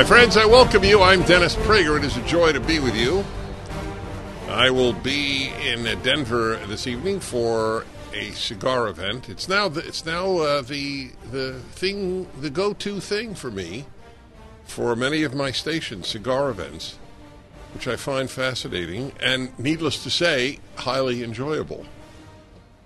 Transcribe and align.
My 0.00 0.06
friends, 0.06 0.38
I 0.38 0.46
welcome 0.46 0.82
you. 0.82 1.02
I'm 1.02 1.20
Dennis 1.24 1.54
Prager. 1.56 1.98
It 1.98 2.04
is 2.04 2.16
a 2.16 2.22
joy 2.22 2.54
to 2.54 2.60
be 2.60 2.78
with 2.78 2.96
you. 2.96 3.22
I 4.48 4.70
will 4.70 4.94
be 4.94 5.52
in 5.62 5.84
Denver 6.02 6.56
this 6.66 6.86
evening 6.86 7.20
for 7.20 7.84
a 8.14 8.30
cigar 8.30 8.88
event. 8.88 9.28
It's 9.28 9.46
now 9.46 9.68
the, 9.68 9.86
it's 9.86 10.06
now 10.06 10.38
uh, 10.38 10.62
the 10.62 11.10
the 11.30 11.60
thing 11.72 12.28
the 12.40 12.48
go-to 12.48 12.98
thing 12.98 13.34
for 13.34 13.50
me 13.50 13.84
for 14.64 14.96
many 14.96 15.22
of 15.22 15.34
my 15.34 15.50
stations 15.50 16.08
cigar 16.08 16.48
events, 16.48 16.98
which 17.74 17.86
I 17.86 17.96
find 17.96 18.30
fascinating 18.30 19.12
and 19.20 19.52
needless 19.58 20.02
to 20.04 20.10
say 20.10 20.60
highly 20.76 21.22
enjoyable. 21.22 21.84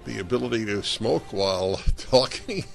The 0.04 0.18
ability 0.18 0.64
to 0.64 0.82
smoke 0.82 1.32
while 1.32 1.76
talking. 1.96 2.64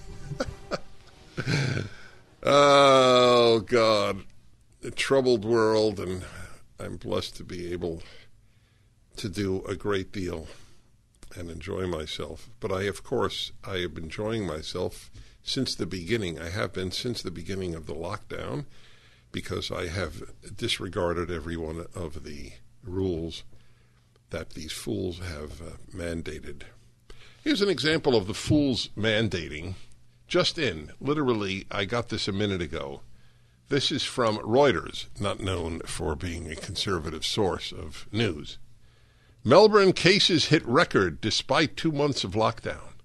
Oh, 2.42 3.60
God. 3.60 4.24
A 4.84 4.92
troubled 4.92 5.44
world, 5.44 6.00
and 6.00 6.24
I'm 6.80 6.96
blessed 6.96 7.36
to 7.38 7.44
be 7.44 7.72
able 7.74 8.02
to 9.18 9.28
do 9.28 9.64
a 9.66 9.76
great 9.76 10.12
deal 10.12 10.48
and 11.36 11.50
enjoy 11.50 11.86
myself. 11.86 12.50
But 12.60 12.72
I, 12.72 12.84
of 12.84 13.04
course, 13.04 13.52
I 13.64 13.80
have 13.80 13.94
been 13.94 14.06
enjoying 14.06 14.46
myself 14.46 15.12
since 15.44 15.76
the 15.76 15.86
beginning. 15.86 16.40
I 16.40 16.50
have 16.50 16.72
been 16.72 16.92
since 16.92 17.22
the 17.22 17.32
beginning 17.32 17.76
of 17.76 17.88
the 17.88 17.94
lockdown 17.94 18.66
because 19.32 19.70
I 19.70 19.88
have 19.88 20.24
disregarded 20.56 21.30
every 21.30 21.58
one 21.58 21.86
of 21.94 22.24
the 22.24 22.54
rules 22.84 23.44
that 24.30 24.52
these 24.52 24.72
fools 24.72 25.20
have 25.20 25.62
uh, 25.62 25.72
mandated. 25.94 26.64
Here's 27.44 27.62
an 27.62 27.70
example 27.70 28.16
of 28.16 28.28
the 28.28 28.34
fools 28.34 28.90
mandating 28.98 29.76
just 30.28 30.60
in, 30.60 30.92
literally, 31.02 31.66
I 31.72 31.86
got 31.86 32.10
this 32.10 32.28
a 32.28 32.32
minute 32.32 32.62
ago. 32.62 33.02
This 33.70 33.92
is 33.92 34.04
from 34.04 34.40
Reuters, 34.40 35.06
not 35.20 35.40
known 35.40 35.82
for 35.82 36.16
being 36.16 36.50
a 36.52 36.56
conservative 36.56 37.24
source 37.24 37.72
of 37.72 38.08
news. 38.12 38.58
Melbourne 39.44 39.94
cases 39.94 40.46
hit 40.46 40.66
record 40.66 41.22
despite 41.22 41.78
two 41.78 41.92
months 41.92 42.24
of 42.24 42.32
lockdown. 42.32 42.96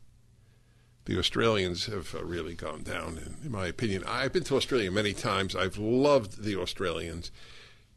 The 1.04 1.18
Australians 1.18 1.84
have 1.84 2.14
uh, 2.14 2.24
really 2.24 2.54
gone 2.54 2.82
down, 2.82 3.18
in, 3.18 3.36
in 3.44 3.52
my 3.52 3.66
opinion. 3.66 4.04
I've 4.06 4.32
been 4.32 4.44
to 4.44 4.56
Australia 4.56 4.90
many 4.90 5.12
times. 5.12 5.54
I've 5.54 5.76
loved 5.76 6.42
the 6.42 6.56
Australians. 6.56 7.30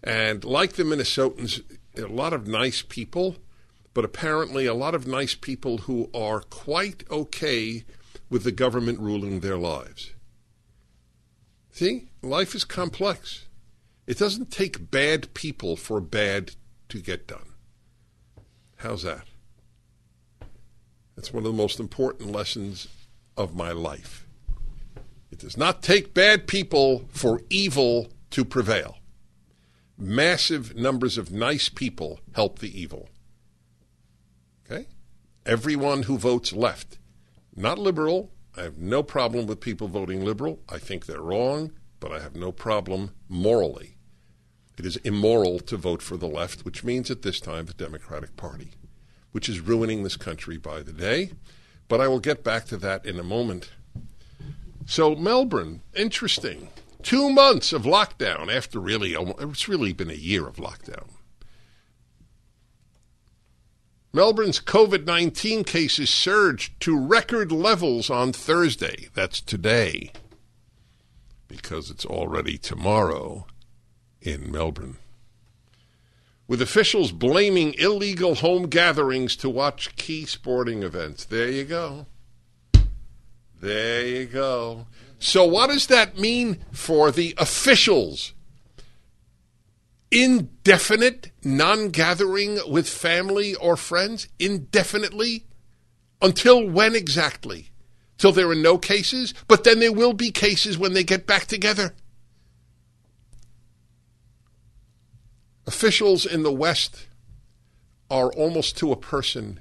And 0.03 0.43
like 0.43 0.73
the 0.73 0.83
Minnesotans, 0.83 1.61
a 1.97 2.07
lot 2.07 2.33
of 2.33 2.47
nice 2.47 2.81
people, 2.81 3.37
but 3.93 4.03
apparently 4.03 4.65
a 4.65 4.73
lot 4.73 4.93
of 4.93 5.07
nice 5.07 5.35
people 5.35 5.77
who 5.79 6.09
are 6.13 6.41
quite 6.41 7.05
okay 7.09 7.85
with 8.29 8.43
the 8.43 8.51
government 8.51 8.99
ruling 8.99 9.39
their 9.39 9.57
lives. 9.57 10.11
See, 11.77 12.09
life 12.23 12.55
is 12.55 12.65
complex. 12.65 13.45
It 14.07 14.17
doesn't 14.17 14.49
take 14.49 14.89
bad 14.89 15.31
people 15.35 15.75
for 15.75 16.01
bad 16.01 16.53
to 16.89 16.99
get 16.99 17.27
done. 17.27 17.53
How's 18.77 19.03
that? 19.03 19.27
That's 21.15 21.31
one 21.31 21.45
of 21.45 21.51
the 21.51 21.55
most 21.55 21.79
important 21.79 22.31
lessons 22.31 22.87
of 23.37 23.55
my 23.55 23.73
life. 23.73 24.25
It 25.29 25.37
does 25.37 25.55
not 25.55 25.83
take 25.83 26.15
bad 26.15 26.47
people 26.47 27.05
for 27.09 27.43
evil 27.51 28.07
to 28.31 28.43
prevail. 28.43 28.97
Massive 29.99 30.75
numbers 30.75 31.15
of 31.15 31.31
nice 31.31 31.69
people 31.69 32.21
help 32.33 32.57
the 32.57 32.75
evil. 32.75 33.07
Okay? 34.65 34.87
Everyone 35.45 36.01
who 36.01 36.17
votes 36.17 36.51
left 36.53 36.97
not 37.55 37.77
liberal. 37.77 38.31
I 38.57 38.63
have 38.63 38.77
no 38.79 39.03
problem 39.03 39.45
with 39.45 39.59
people 39.59 39.87
voting 39.87 40.25
liberal. 40.25 40.59
I 40.67 40.79
think 40.79 41.05
they're 41.05 41.21
wrong, 41.21 41.71
but 41.99 42.11
I 42.11 42.19
have 42.19 42.35
no 42.35 42.51
problem 42.51 43.11
morally. 43.29 43.97
It 44.77 44.85
is 44.85 44.97
immoral 44.97 45.59
to 45.59 45.77
vote 45.77 46.01
for 46.01 46.17
the 46.17 46.27
left, 46.27 46.65
which 46.65 46.83
means 46.83 47.11
at 47.11 47.21
this 47.21 47.39
time 47.39 47.65
the 47.65 47.73
Democratic 47.73 48.35
Party, 48.35 48.71
which 49.31 49.47
is 49.47 49.59
ruining 49.59 50.03
this 50.03 50.17
country 50.17 50.57
by 50.57 50.81
the 50.81 50.91
day. 50.91 51.31
But 51.87 52.01
I 52.01 52.07
will 52.07 52.19
get 52.19 52.43
back 52.43 52.65
to 52.65 52.77
that 52.77 53.05
in 53.05 53.19
a 53.19 53.23
moment. 53.23 53.71
So, 54.85 55.15
Melbourne, 55.15 55.81
interesting. 55.95 56.69
Two 57.03 57.29
months 57.29 57.73
of 57.73 57.83
lockdown 57.83 58.53
after 58.53 58.79
really, 58.79 59.13
it's 59.13 59.67
really 59.67 59.93
been 59.93 60.09
a 60.09 60.13
year 60.13 60.47
of 60.47 60.55
lockdown. 60.55 61.09
Melbourne's 64.17 64.59
COVID 64.59 65.05
19 65.05 65.63
cases 65.63 66.09
surged 66.09 66.79
to 66.79 66.99
record 66.99 67.51
levels 67.51 68.09
on 68.09 68.33
Thursday. 68.33 69.09
That's 69.13 69.39
today, 69.39 70.11
because 71.47 71.91
it's 71.91 72.03
already 72.03 72.57
tomorrow 72.57 73.45
in 74.19 74.51
Melbourne. 74.51 74.97
With 76.47 76.63
officials 76.63 77.11
blaming 77.11 77.75
illegal 77.75 78.33
home 78.33 78.69
gatherings 78.69 79.35
to 79.35 79.51
watch 79.51 79.95
key 79.97 80.25
sporting 80.25 80.81
events. 80.81 81.23
There 81.23 81.51
you 81.51 81.65
go. 81.65 82.07
There 83.61 84.03
you 84.03 84.25
go. 84.25 84.87
So, 85.19 85.45
what 85.45 85.69
does 85.69 85.85
that 85.87 86.17
mean 86.17 86.65
for 86.71 87.11
the 87.11 87.35
officials? 87.37 88.33
Indefinite 90.11 91.31
non 91.43 91.89
gathering 91.89 92.59
with 92.67 92.87
family 92.87 93.55
or 93.55 93.75
friends 93.77 94.27
indefinitely? 94.39 95.45
Until 96.21 96.67
when 96.67 96.95
exactly? 96.95 97.69
Till 98.17 98.31
there 98.31 98.49
are 98.49 98.55
no 98.55 98.77
cases? 98.77 99.33
But 99.47 99.63
then 99.63 99.79
there 99.79 99.93
will 99.93 100.13
be 100.13 100.31
cases 100.31 100.77
when 100.77 100.93
they 100.93 101.03
get 101.03 101.27
back 101.27 101.45
together. 101.45 101.93
Officials 105.67 106.25
in 106.25 106.43
the 106.43 106.51
West 106.51 107.07
are 108.09 108.31
almost 108.31 108.77
to 108.77 108.91
a 108.91 108.97
person 108.97 109.59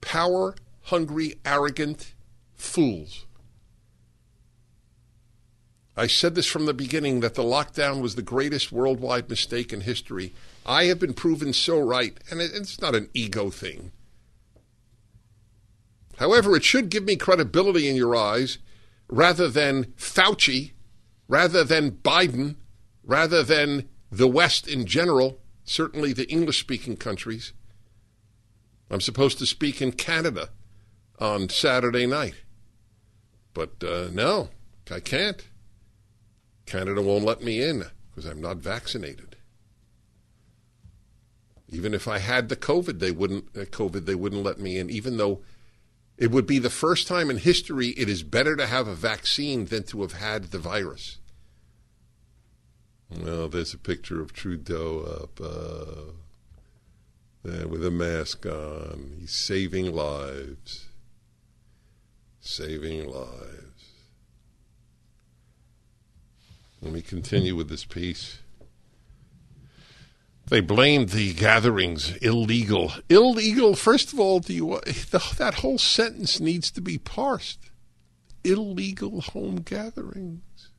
power 0.00 0.54
hungry, 0.86 1.34
arrogant 1.44 2.14
fools. 2.54 3.25
I 5.96 6.06
said 6.06 6.34
this 6.34 6.46
from 6.46 6.66
the 6.66 6.74
beginning 6.74 7.20
that 7.20 7.34
the 7.34 7.42
lockdown 7.42 8.02
was 8.02 8.14
the 8.14 8.22
greatest 8.22 8.70
worldwide 8.70 9.30
mistake 9.30 9.72
in 9.72 9.80
history. 9.80 10.34
I 10.66 10.84
have 10.84 10.98
been 10.98 11.14
proven 11.14 11.54
so 11.54 11.78
right, 11.80 12.18
and 12.30 12.40
it's 12.40 12.80
not 12.80 12.94
an 12.94 13.08
ego 13.14 13.48
thing. 13.48 13.92
However, 16.18 16.54
it 16.54 16.64
should 16.64 16.90
give 16.90 17.04
me 17.04 17.16
credibility 17.16 17.88
in 17.88 17.96
your 17.96 18.14
eyes 18.14 18.58
rather 19.08 19.48
than 19.48 19.84
Fauci, 19.96 20.72
rather 21.28 21.64
than 21.64 21.92
Biden, 21.92 22.56
rather 23.02 23.42
than 23.42 23.88
the 24.10 24.28
West 24.28 24.68
in 24.68 24.84
general, 24.86 25.40
certainly 25.64 26.12
the 26.12 26.30
English 26.30 26.60
speaking 26.60 26.96
countries. 26.96 27.52
I'm 28.90 29.00
supposed 29.00 29.38
to 29.38 29.46
speak 29.46 29.80
in 29.80 29.92
Canada 29.92 30.50
on 31.18 31.48
Saturday 31.48 32.06
night. 32.06 32.34
But 33.54 33.82
uh, 33.82 34.08
no, 34.12 34.50
I 34.90 35.00
can't. 35.00 35.42
Canada 36.66 37.00
won't 37.00 37.24
let 37.24 37.42
me 37.42 37.62
in 37.62 37.84
because 38.10 38.28
I'm 38.28 38.40
not 38.40 38.58
vaccinated. 38.58 39.36
Even 41.68 41.94
if 41.94 42.06
I 42.06 42.18
had 42.18 42.48
the 42.48 42.56
COVID, 42.56 42.98
they 42.98 43.10
wouldn't 43.10 43.48
uh, 43.56 43.60
COVID 43.60 44.04
they 44.04 44.14
wouldn't 44.14 44.44
let 44.44 44.58
me 44.58 44.78
in. 44.78 44.90
Even 44.90 45.16
though 45.16 45.40
it 46.16 46.30
would 46.30 46.46
be 46.46 46.58
the 46.58 46.70
first 46.70 47.06
time 47.06 47.30
in 47.30 47.38
history 47.38 47.88
it 47.88 48.08
is 48.08 48.22
better 48.22 48.56
to 48.56 48.66
have 48.66 48.88
a 48.88 48.94
vaccine 48.94 49.66
than 49.66 49.82
to 49.84 50.02
have 50.02 50.14
had 50.14 50.44
the 50.44 50.58
virus. 50.58 51.18
Well, 53.10 53.48
there's 53.48 53.74
a 53.74 53.78
picture 53.78 54.20
of 54.20 54.32
Trudeau 54.32 55.22
up 55.22 55.40
uh, 55.40 56.12
there 57.44 57.68
with 57.68 57.84
a 57.84 57.90
mask 57.90 58.46
on. 58.46 59.16
He's 59.20 59.32
saving 59.32 59.94
lives. 59.94 60.88
Saving 62.40 63.08
lives. 63.08 63.95
Let 66.80 66.92
me 66.92 67.02
continue 67.02 67.56
with 67.56 67.68
this 67.68 67.84
piece. 67.84 68.38
They 70.48 70.60
blamed 70.60 71.08
the 71.08 71.32
gatherings 71.34 72.16
illegal. 72.18 72.92
Illegal. 73.08 73.74
First 73.74 74.12
of 74.12 74.20
all, 74.20 74.40
you 74.46 74.80
the, 74.84 75.34
that 75.38 75.54
whole 75.54 75.78
sentence 75.78 76.38
needs 76.38 76.70
to 76.72 76.80
be 76.80 76.98
parsed. 76.98 77.70
Illegal 78.44 79.22
home 79.22 79.56
gatherings. 79.56 80.70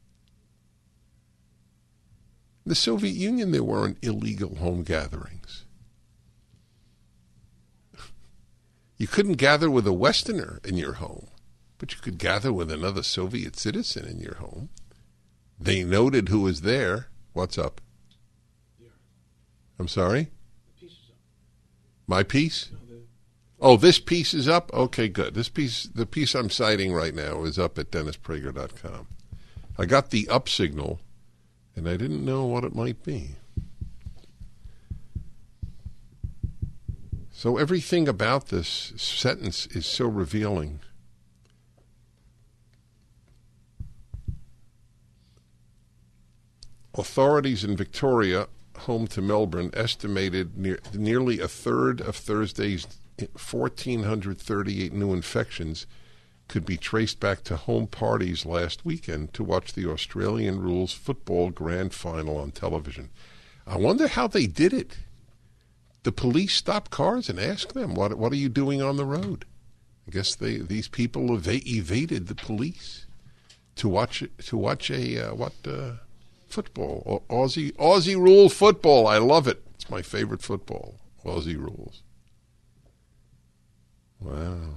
In 2.65 2.69
the 2.69 2.75
Soviet 2.75 3.15
Union, 3.15 3.51
there 3.51 3.63
weren't 3.63 3.97
illegal 4.01 4.55
home 4.55 4.83
gatherings. 4.83 5.65
You 8.99 9.05
couldn't 9.05 9.33
gather 9.33 9.69
with 9.69 9.85
a 9.85 9.93
Westerner 9.93 10.59
in 10.63 10.75
your 10.75 10.93
home, 10.93 11.27
but 11.77 11.93
you 11.93 11.99
could 12.01 12.17
gather 12.17 12.51
with 12.51 12.71
another 12.71 13.03
Soviet 13.03 13.55
citizen 13.55 14.07
in 14.07 14.17
your 14.17 14.37
home. 14.37 14.69
They 15.59 15.83
noted 15.83 16.29
who 16.29 16.41
was 16.41 16.61
there. 16.61 17.07
What's 17.33 17.57
up? 17.57 17.81
I'm 19.79 19.87
sorry? 19.87 20.29
My 22.07 22.23
piece? 22.23 22.69
Oh, 23.59 23.75
this 23.75 23.99
piece 23.99 24.33
is 24.33 24.47
up? 24.47 24.71
Okay, 24.73 25.09
good. 25.09 25.33
This 25.33 25.49
piece, 25.49 25.83
the 25.83 26.05
piece 26.05 26.35
I'm 26.35 26.49
citing 26.49 26.93
right 26.93 27.13
now 27.13 27.43
is 27.43 27.57
up 27.57 27.77
at 27.79 27.91
DennisPrager.com. 27.91 29.07
I 29.79 29.85
got 29.85 30.11
the 30.11 30.27
up 30.29 30.47
signal, 30.47 30.99
and 31.75 31.87
I 31.89 31.97
didn't 31.97 32.23
know 32.23 32.45
what 32.45 32.63
it 32.63 32.75
might 32.75 33.03
be. 33.03 33.35
So 37.31 37.57
everything 37.57 38.07
about 38.07 38.47
this 38.47 38.93
sentence 38.95 39.67
is 39.67 39.85
so 39.85 40.07
revealing. 40.07 40.79
Authorities 46.97 47.63
in 47.63 47.77
Victoria, 47.77 48.47
home 48.79 49.07
to 49.07 49.21
Melbourne, 49.21 49.69
estimated 49.73 50.57
near, 50.57 50.79
nearly 50.93 51.39
a 51.39 51.47
third 51.47 52.01
of 52.01 52.15
Thursday's 52.15 52.87
1,438 53.17 54.93
new 54.93 55.13
infections 55.13 55.87
could 56.47 56.65
be 56.65 56.77
traced 56.77 57.19
back 57.19 57.43
to 57.43 57.55
home 57.55 57.87
parties 57.87 58.45
last 58.45 58.85
weekend 58.85 59.33
to 59.33 59.43
watch 59.43 59.73
the 59.73 59.89
Australian 59.89 60.61
rules 60.61 60.93
football 60.93 61.49
grand 61.49 61.93
final 61.93 62.37
on 62.37 62.51
television. 62.51 63.09
I 63.65 63.77
wonder 63.77 64.07
how 64.07 64.27
they 64.27 64.47
did 64.47 64.73
it 64.73 64.97
the 66.07 66.11
police 66.13 66.53
stop 66.53 66.89
cars 66.89 67.27
and 67.27 67.37
ask 67.37 67.73
them, 67.73 67.93
"What 67.93 68.17
what 68.17 68.31
are 68.31 68.37
you 68.37 68.47
doing 68.47 68.81
on 68.81 68.95
the 68.95 69.03
road?" 69.03 69.43
I 70.07 70.11
guess 70.11 70.35
they 70.35 70.59
these 70.59 70.87
people 70.87 71.35
ev- 71.35 71.67
evaded 71.67 72.27
the 72.27 72.35
police 72.35 73.07
to 73.75 73.89
watch 73.89 74.23
to 74.45 74.57
watch 74.57 74.89
a 74.89 75.31
uh, 75.31 75.35
what 75.35 75.51
uh, 75.67 75.95
football 76.47 77.23
Aussie 77.29 77.73
Aussie 77.73 78.15
rule 78.15 78.49
football. 78.49 79.07
I 79.07 79.17
love 79.17 79.47
it. 79.47 79.63
It's 79.75 79.89
my 79.89 80.01
favorite 80.01 80.41
football. 80.41 80.99
Aussie 81.25 81.57
rules. 81.57 82.03
Wow. 84.19 84.75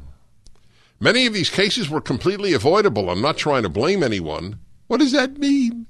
Many 0.98 1.26
of 1.26 1.32
these 1.32 1.48
cases 1.48 1.88
were 1.88 2.00
completely 2.00 2.52
avoidable. 2.52 3.08
I'm 3.08 3.22
not 3.22 3.38
trying 3.38 3.62
to 3.62 3.70
blame 3.70 4.02
anyone. 4.02 4.58
What 4.86 5.00
does 5.00 5.12
that 5.12 5.38
mean? 5.38 5.86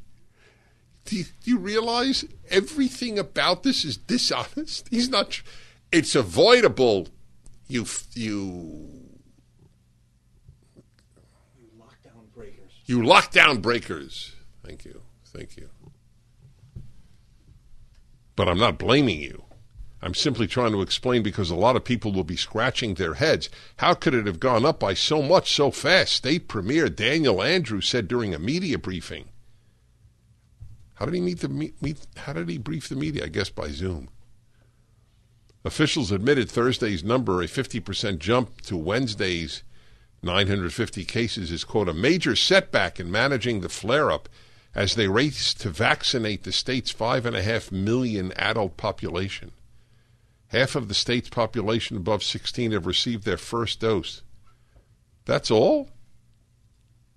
Do 1.05 1.17
you, 1.17 1.25
do 1.25 1.51
you 1.51 1.59
realize 1.59 2.25
everything 2.51 3.19
about 3.19 3.63
this 3.65 3.85
is 3.85 3.97
dishonest? 3.97 4.87
He's 4.91 5.09
not. 5.09 5.43
It's 5.91 6.15
avoidable. 6.15 7.09
You 7.67 7.87
you. 8.15 8.89
Lockdown 11.77 12.33
breakers. 12.33 12.71
You 12.87 12.99
lockdown 12.99 13.63
breakers. 13.63 14.37
Thank 14.63 14.85
you. 14.85 15.01
Thank 15.25 15.57
you. 15.57 15.70
But 18.41 18.49
I'm 18.49 18.59
not 18.59 18.79
blaming 18.79 19.21
you. 19.21 19.43
I'm 20.01 20.15
simply 20.15 20.47
trying 20.47 20.73
to 20.73 20.81
explain 20.81 21.23
because 21.23 21.51
a 21.51 21.55
lot 21.55 21.77
of 21.77 21.85
people 21.85 22.11
will 22.11 22.25
be 22.25 22.37
scratching 22.37 22.95
their 22.95 23.13
heads. 23.13 23.51
How 23.77 23.93
could 23.93 24.15
it 24.15 24.25
have 24.25 24.41
gone 24.41 24.65
up 24.65 24.81
by 24.81 24.95
so 24.95 25.21
much 25.21 25.53
so 25.53 25.71
fast? 25.71 26.15
State 26.15 26.49
Premier 26.49 26.89
Daniel 26.89 27.43
Andrews 27.43 27.87
said 27.87 28.09
during 28.09 28.35
a 28.35 28.39
media 28.39 28.79
briefing. 28.79 29.29
How 30.95 31.05
did 31.05 31.13
he 31.13 31.21
meet 31.21 31.41
the 31.41 31.51
meet? 31.51 32.07
How 32.17 32.33
did 32.33 32.49
he 32.49 32.57
brief 32.57 32.89
the 32.89 32.97
media? 32.97 33.27
I 33.27 33.29
guess 33.29 33.51
by 33.51 33.69
Zoom. 33.69 34.09
Officials 35.63 36.11
admitted 36.11 36.49
Thursday's 36.49 37.05
number, 37.05 37.43
a 37.43 37.47
50% 37.47 38.21
jump 38.21 38.63
to 38.63 38.75
Wednesday's 38.75 39.65
950 40.23 41.05
cases, 41.05 41.51
is 41.51 41.63
quote 41.63 41.91
a 41.91 41.93
major 41.93 42.35
setback 42.35 42.99
in 42.99 43.11
managing 43.11 43.61
the 43.61 43.69
flare-up 43.69 44.31
as 44.75 44.95
they 44.95 45.09
race 45.09 45.53
to 45.55 45.71
vaccinate 45.71 46.45
the 46.45 46.53
state's 46.53 46.91
five 46.91 47.27
and 47.27 47.35
a 47.35 47.43
half 47.43 47.73
million 47.73 48.33
adult 48.37 48.77
population. 48.77 49.51
Half 50.49 50.75
of 50.75 50.89
the 50.89 50.95
state's 50.95 51.29
population 51.29 51.97
above 51.97 52.23
16 52.23 52.73
have 52.73 52.87
received 52.87 53.25
their 53.25 53.37
first 53.37 53.81
dose. 53.81 54.23
That's 55.25 55.51
all? 55.51 55.91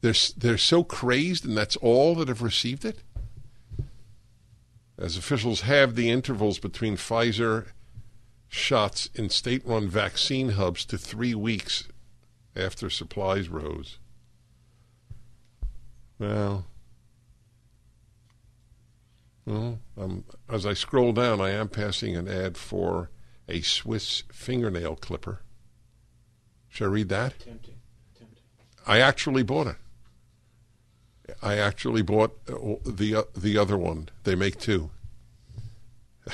They're, 0.02 0.14
they're 0.38 0.58
so 0.58 0.84
crazed, 0.84 1.46
and 1.46 1.58
that's 1.58 1.76
all 1.78 2.16
that 2.16 2.28
have 2.28 2.42
received 2.42 2.86
it? 2.86 3.00
As 4.98 5.18
officials 5.18 5.62
have 5.62 5.96
the 5.96 6.10
intervals 6.10 6.60
between 6.60 6.98
Pfizer 6.98 7.68
shots 8.50 9.10
in 9.16 9.30
state 9.30 9.66
run 9.66 9.88
vaccine 9.88 10.50
hubs 10.50 10.86
to 10.86 10.98
three 10.98 11.34
weeks 11.34 11.88
after 12.56 12.90
supplies 12.90 13.50
rose. 13.50 13.98
Well, 16.20 16.66
well 19.46 19.80
um, 19.98 20.24
as 20.50 20.66
I 20.66 20.74
scroll 20.74 21.14
down, 21.14 21.42
I 21.42 21.52
am 21.52 21.70
passing 21.70 22.16
an 22.16 22.28
ad 22.28 22.58
for 22.58 23.10
a 23.48 23.62
Swiss 23.62 24.24
fingernail 24.32 24.96
clipper. 24.96 25.42
Should 26.70 26.86
I 26.86 26.88
read 26.88 27.10
that? 27.10 27.40
Tempting. 27.40 27.76
Tempting. 28.18 28.44
I 28.88 29.00
actually 29.00 29.44
bought 29.44 29.68
it. 29.68 29.76
I 31.42 31.58
actually 31.58 32.02
bought 32.02 32.38
uh, 32.50 32.76
the 32.86 33.16
uh, 33.16 33.24
the 33.36 33.58
other 33.58 33.78
one. 33.78 34.10
They 34.24 34.36
make 34.36 34.60
two. 34.60 34.90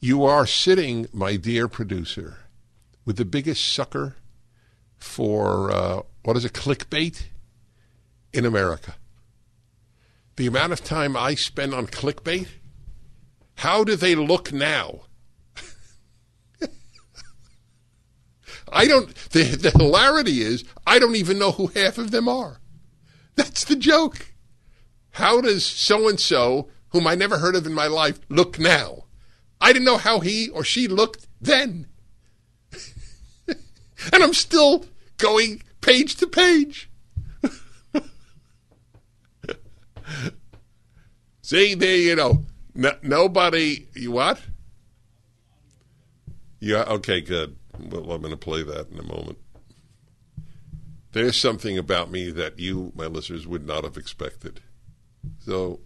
you 0.00 0.24
are 0.24 0.46
sitting, 0.46 1.08
my 1.12 1.36
dear 1.36 1.68
producer, 1.68 2.38
with 3.04 3.16
the 3.16 3.24
biggest 3.24 3.72
sucker 3.72 4.16
for 4.98 5.70
uh, 5.70 6.02
what 6.22 6.36
is 6.36 6.44
it, 6.44 6.52
clickbait 6.52 7.24
in 8.32 8.44
America. 8.44 8.94
The 10.40 10.46
amount 10.46 10.72
of 10.72 10.82
time 10.82 11.18
I 11.18 11.34
spend 11.34 11.74
on 11.74 11.86
clickbait. 11.86 12.48
How 13.56 13.84
do 13.84 13.94
they 13.94 14.14
look 14.14 14.54
now? 14.54 15.02
I 18.72 18.86
don't. 18.86 19.14
The, 19.32 19.42
the 19.42 19.70
hilarity 19.70 20.40
is, 20.40 20.64
I 20.86 20.98
don't 20.98 21.16
even 21.16 21.38
know 21.38 21.50
who 21.50 21.66
half 21.66 21.98
of 21.98 22.10
them 22.10 22.26
are. 22.26 22.62
That's 23.36 23.64
the 23.64 23.76
joke. 23.76 24.32
How 25.10 25.42
does 25.42 25.66
so 25.66 26.08
and 26.08 26.18
so, 26.18 26.70
whom 26.88 27.06
I 27.06 27.14
never 27.16 27.36
heard 27.36 27.54
of 27.54 27.66
in 27.66 27.74
my 27.74 27.88
life, 27.88 28.18
look 28.30 28.58
now? 28.58 29.04
I 29.60 29.74
didn't 29.74 29.84
know 29.84 29.98
how 29.98 30.20
he 30.20 30.48
or 30.48 30.64
she 30.64 30.88
looked 30.88 31.26
then. 31.38 31.86
and 33.46 33.58
I'm 34.22 34.32
still 34.32 34.86
going 35.18 35.62
page 35.82 36.16
to 36.16 36.26
page. 36.26 36.89
See, 41.42 41.74
there 41.74 41.96
you 41.96 42.16
know, 42.16 42.44
no, 42.74 42.92
nobody. 43.02 43.88
You 43.94 44.12
what? 44.12 44.40
Yeah. 46.60 46.84
Okay. 46.84 47.20
Good. 47.20 47.56
Well, 47.78 48.12
I'm 48.12 48.20
going 48.20 48.30
to 48.32 48.36
play 48.36 48.62
that 48.62 48.90
in 48.90 48.98
a 48.98 49.02
moment. 49.02 49.38
There's 51.12 51.36
something 51.36 51.76
about 51.76 52.10
me 52.10 52.30
that 52.30 52.58
you, 52.58 52.92
my 52.94 53.06
listeners, 53.06 53.46
would 53.46 53.66
not 53.66 53.84
have 53.84 53.96
expected. 53.96 54.60
So, 55.38 55.80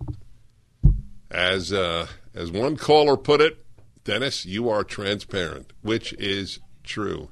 as 1.31 1.73
uh, 1.73 2.09
as 2.35 2.51
one 2.51 2.77
caller 2.77 3.17
put 3.17 3.41
it, 3.41 3.65
Dennis, 4.05 4.45
you 4.45 4.69
are 4.69 4.85
transparent, 4.85 5.73
which 5.81 6.13
is 6.15 6.59
true. 6.83 7.31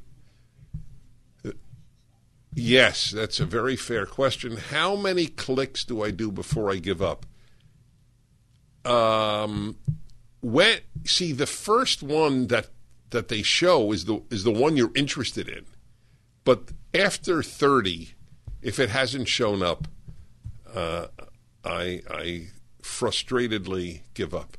Yes, 2.55 3.11
that's 3.11 3.41
a 3.41 3.47
very 3.47 3.77
fair 3.77 4.05
question. 4.05 4.57
How 4.57 4.95
many 4.95 5.27
clicks 5.27 5.85
do 5.85 6.03
I 6.03 6.11
do 6.11 6.31
before 6.31 6.71
I 6.71 6.77
give 6.77 7.01
up? 7.01 7.25
Um, 8.85 9.77
when 10.41 10.81
see 11.05 11.33
the 11.33 11.47
first 11.47 12.03
one 12.03 12.49
that 12.49 12.69
that 13.11 13.29
they 13.29 13.43
show 13.43 13.93
is 13.93 14.05
the 14.05 14.23
is 14.31 14.45
the 14.45 14.51
one 14.51 14.77
you're 14.77 14.93
interested 14.95 15.49
in, 15.49 15.65
but 16.45 16.73
after 16.93 17.43
thirty, 17.43 18.15
if 18.61 18.79
it 18.79 18.91
hasn't 18.91 19.29
shown 19.29 19.63
up, 19.63 19.89
uh, 20.75 21.07
I 21.65 22.03
I 22.11 22.47
frustratedly 22.83 24.01
give 24.15 24.35
up. 24.35 24.59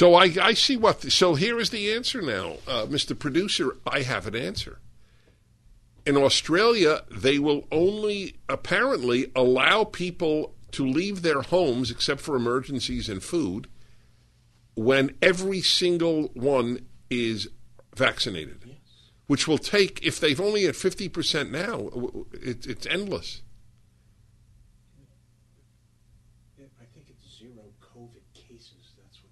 So 0.00 0.14
I, 0.14 0.32
I 0.40 0.54
see 0.54 0.78
what. 0.78 1.12
So 1.12 1.34
here 1.34 1.60
is 1.60 1.68
the 1.68 1.92
answer 1.92 2.22
now, 2.22 2.52
uh, 2.66 2.86
Mr. 2.86 3.18
Producer. 3.18 3.76
I 3.86 4.00
have 4.00 4.26
an 4.26 4.34
answer. 4.34 4.78
In 6.06 6.16
Australia, 6.16 7.02
they 7.10 7.38
will 7.38 7.68
only 7.70 8.36
apparently 8.48 9.30
allow 9.36 9.84
people 9.84 10.54
to 10.70 10.86
leave 10.86 11.20
their 11.20 11.42
homes 11.42 11.90
except 11.90 12.22
for 12.22 12.34
emergencies 12.34 13.10
and 13.10 13.22
food 13.22 13.68
when 14.74 15.14
every 15.20 15.60
single 15.60 16.28
one 16.28 16.86
is 17.10 17.50
vaccinated? 17.94 18.76
Which 19.26 19.46
will 19.46 19.58
take, 19.58 20.02
if 20.02 20.18
they've 20.18 20.40
only 20.40 20.64
at 20.64 20.76
50% 20.76 21.50
now, 21.50 21.90
it, 22.32 22.66
it's 22.66 22.86
endless. 22.86 23.42
Yeah, 26.58 26.64
I 26.80 26.86
think 26.86 27.04
it's 27.10 27.38
zero 27.38 27.74
COVID 27.94 28.24
cases. 28.32 28.94
That's 28.96 29.18
what 29.22 29.30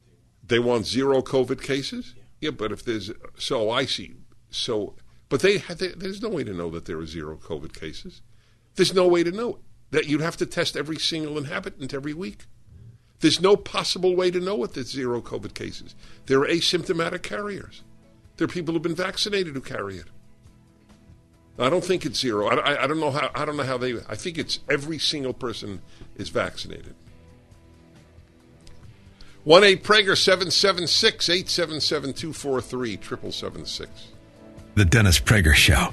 they 0.49 0.59
want. 0.59 0.87
Zero 0.87 1.23
COVID 1.23 1.63
cases? 1.63 2.15
Yeah, 2.41 2.51
but 2.51 2.73
if 2.73 2.85
there's, 2.85 3.11
so 3.37 3.71
I 3.71 3.85
see. 3.85 4.15
So, 4.51 4.95
but 5.29 5.41
they, 5.41 5.59
they 5.59 5.89
there's 5.89 6.23
no 6.23 6.29
way 6.29 6.45
to 6.45 6.53
know 6.53 6.71
that 6.71 6.85
there 6.85 6.99
are 6.99 7.07
zero 7.07 7.37
COVID 7.37 7.79
cases. 7.79 8.23
There's 8.77 8.95
no 8.95 9.07
way 9.09 9.25
to 9.25 9.31
know 9.31 9.57
it. 9.57 9.61
That 9.91 10.07
you'd 10.07 10.21
have 10.21 10.37
to 10.39 10.47
test 10.47 10.77
every 10.77 10.99
single 10.99 11.39
inhabitant 11.39 11.95
every 11.95 12.15
week. 12.15 12.45
There's 13.21 13.41
no 13.41 13.57
possible 13.57 14.15
way 14.15 14.31
to 14.31 14.39
know 14.39 14.63
if 14.63 14.75
there's 14.75 14.91
zero 14.91 15.21
COVID 15.21 15.55
cases. 15.55 15.95
There 16.27 16.41
are 16.41 16.47
asymptomatic 16.47 17.23
carriers. 17.23 17.83
There 18.37 18.45
are 18.45 18.49
people 18.49 18.75
who've 18.75 18.83
been 18.83 18.95
vaccinated 18.95 19.55
who 19.55 19.61
carry 19.61 19.97
it. 19.97 20.07
I 21.59 21.69
don't 21.69 21.85
think 21.85 22.07
it's 22.07 22.21
zero. 22.21 22.47
I, 22.47 22.55
I, 22.55 22.85
I 22.85 22.87
don't 22.87 23.01
know 23.01 23.11
how. 23.11 23.31
I 23.35 23.45
don't 23.45 23.57
know 23.57 23.65
how 23.65 23.79
they. 23.79 23.95
I 24.09 24.15
think 24.15 24.39
it's 24.39 24.61
every 24.71 24.99
single 24.99 25.33
person 25.33 25.83
is 26.17 26.29
vaccinated. 26.29 26.95
One 29.45 29.65
eight 29.65 29.83
Prager 29.83 30.17
seven 30.17 30.51
seven 30.51 30.87
six 30.87 31.29
eight 31.29 31.49
seven 31.49 31.81
seven 31.81 32.13
two 32.13 32.33
four 32.33 32.61
three 32.61 32.97
triple 32.97 33.33
seven 33.33 33.65
six. 33.65 33.91
The 34.75 34.85
Dennis 34.85 35.19
Prager 35.19 35.55
Show. 35.55 35.93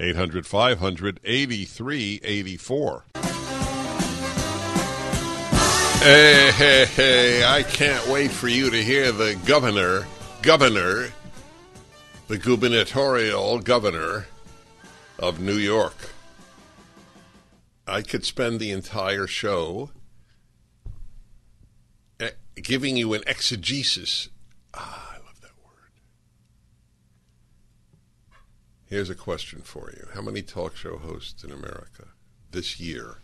800 0.00 0.46
500 0.46 1.20
8384. 1.22 3.04
Hey, 6.02 6.50
hey, 6.52 6.86
hey, 6.86 7.44
I 7.44 7.62
can't 7.62 8.06
wait 8.08 8.30
for 8.30 8.48
you 8.48 8.70
to 8.70 8.82
hear 8.82 9.12
the 9.12 9.38
governor, 9.44 10.06
governor, 10.40 11.10
the 12.28 12.38
gubernatorial 12.38 13.58
governor 13.58 14.26
of 15.18 15.40
New 15.40 15.56
York. 15.56 16.14
I 17.86 18.00
could 18.00 18.24
spend 18.24 18.60
the 18.60 18.70
entire 18.70 19.26
show 19.26 19.90
eh, 22.18 22.30
giving 22.54 22.96
you 22.96 23.12
an 23.12 23.22
exegesis. 23.26 24.30
Ah, 24.72 25.10
I 25.12 25.16
love 25.18 25.40
that 25.42 25.52
word. 25.62 25.92
Here's 28.90 29.08
a 29.08 29.14
question 29.14 29.60
for 29.60 29.92
you. 29.92 30.08
How 30.14 30.20
many 30.20 30.42
talk 30.42 30.74
show 30.74 30.98
hosts 30.98 31.44
in 31.44 31.52
America 31.52 32.08
this 32.50 32.80
year 32.80 33.18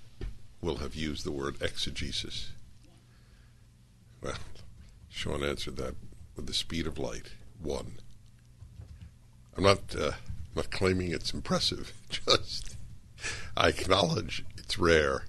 will 0.61 0.76
have 0.76 0.94
used 0.94 1.26
the 1.26 1.32
word 1.32 1.56
exegesis? 1.61 2.52
Well, 4.23 4.37
Sean 5.08 5.42
answered 5.42 5.76
that 5.78 5.96
with 6.37 6.46
the 6.46 6.54
speed 6.54 6.87
of 6.87 6.99
light. 6.99 7.32
One. 7.61 7.94
I'm 9.56 9.64
not 9.64 9.80
uh, 9.99 10.12
not 10.54 10.70
claiming 10.70 11.11
it's 11.11 11.35
impressive. 11.35 11.92
Just 12.11 12.76
I 13.56 13.70
acknowledge 13.70 14.44
it's 14.56 14.78
rare. 14.78 15.25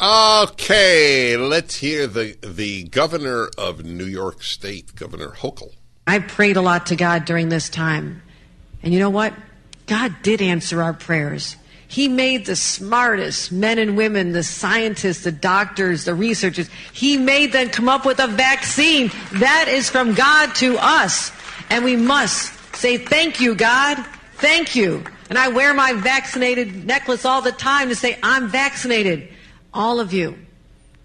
Okay, 0.00 1.36
let's 1.36 1.76
hear 1.76 2.06
the 2.06 2.38
the 2.42 2.84
governor 2.84 3.50
of 3.58 3.84
New 3.84 4.06
York 4.06 4.42
State, 4.42 4.94
Governor 4.94 5.32
Hochul. 5.32 5.74
I 6.06 6.20
prayed 6.20 6.56
a 6.56 6.62
lot 6.62 6.86
to 6.86 6.96
God 6.96 7.26
during 7.26 7.50
this 7.50 7.68
time. 7.68 8.22
And 8.82 8.92
you 8.92 9.00
know 9.00 9.10
what? 9.10 9.34
God 9.86 10.14
did 10.22 10.40
answer 10.42 10.82
our 10.82 10.92
prayers. 10.92 11.56
He 11.92 12.08
made 12.08 12.46
the 12.46 12.56
smartest 12.56 13.52
men 13.52 13.78
and 13.78 13.98
women, 13.98 14.32
the 14.32 14.42
scientists, 14.42 15.24
the 15.24 15.32
doctors, 15.32 16.04
the 16.04 16.14
researchers. 16.14 16.70
He 16.92 17.18
made 17.18 17.52
them 17.52 17.68
come 17.68 17.88
up 17.88 18.06
with 18.06 18.18
a 18.18 18.28
vaccine. 18.28 19.10
That 19.32 19.66
is 19.68 19.90
from 19.90 20.14
God 20.14 20.54
to 20.56 20.78
us. 20.78 21.30
And 21.68 21.84
we 21.84 21.96
must 21.96 22.54
say, 22.74 22.96
Thank 22.96 23.40
you, 23.40 23.54
God. 23.54 24.02
Thank 24.36 24.74
you. 24.74 25.04
And 25.28 25.38
I 25.38 25.48
wear 25.48 25.74
my 25.74 25.92
vaccinated 25.92 26.86
necklace 26.86 27.26
all 27.26 27.42
the 27.42 27.52
time 27.52 27.90
to 27.90 27.94
say, 27.94 28.18
I'm 28.22 28.48
vaccinated. 28.48 29.28
All 29.74 30.00
of 30.00 30.14
you. 30.14 30.38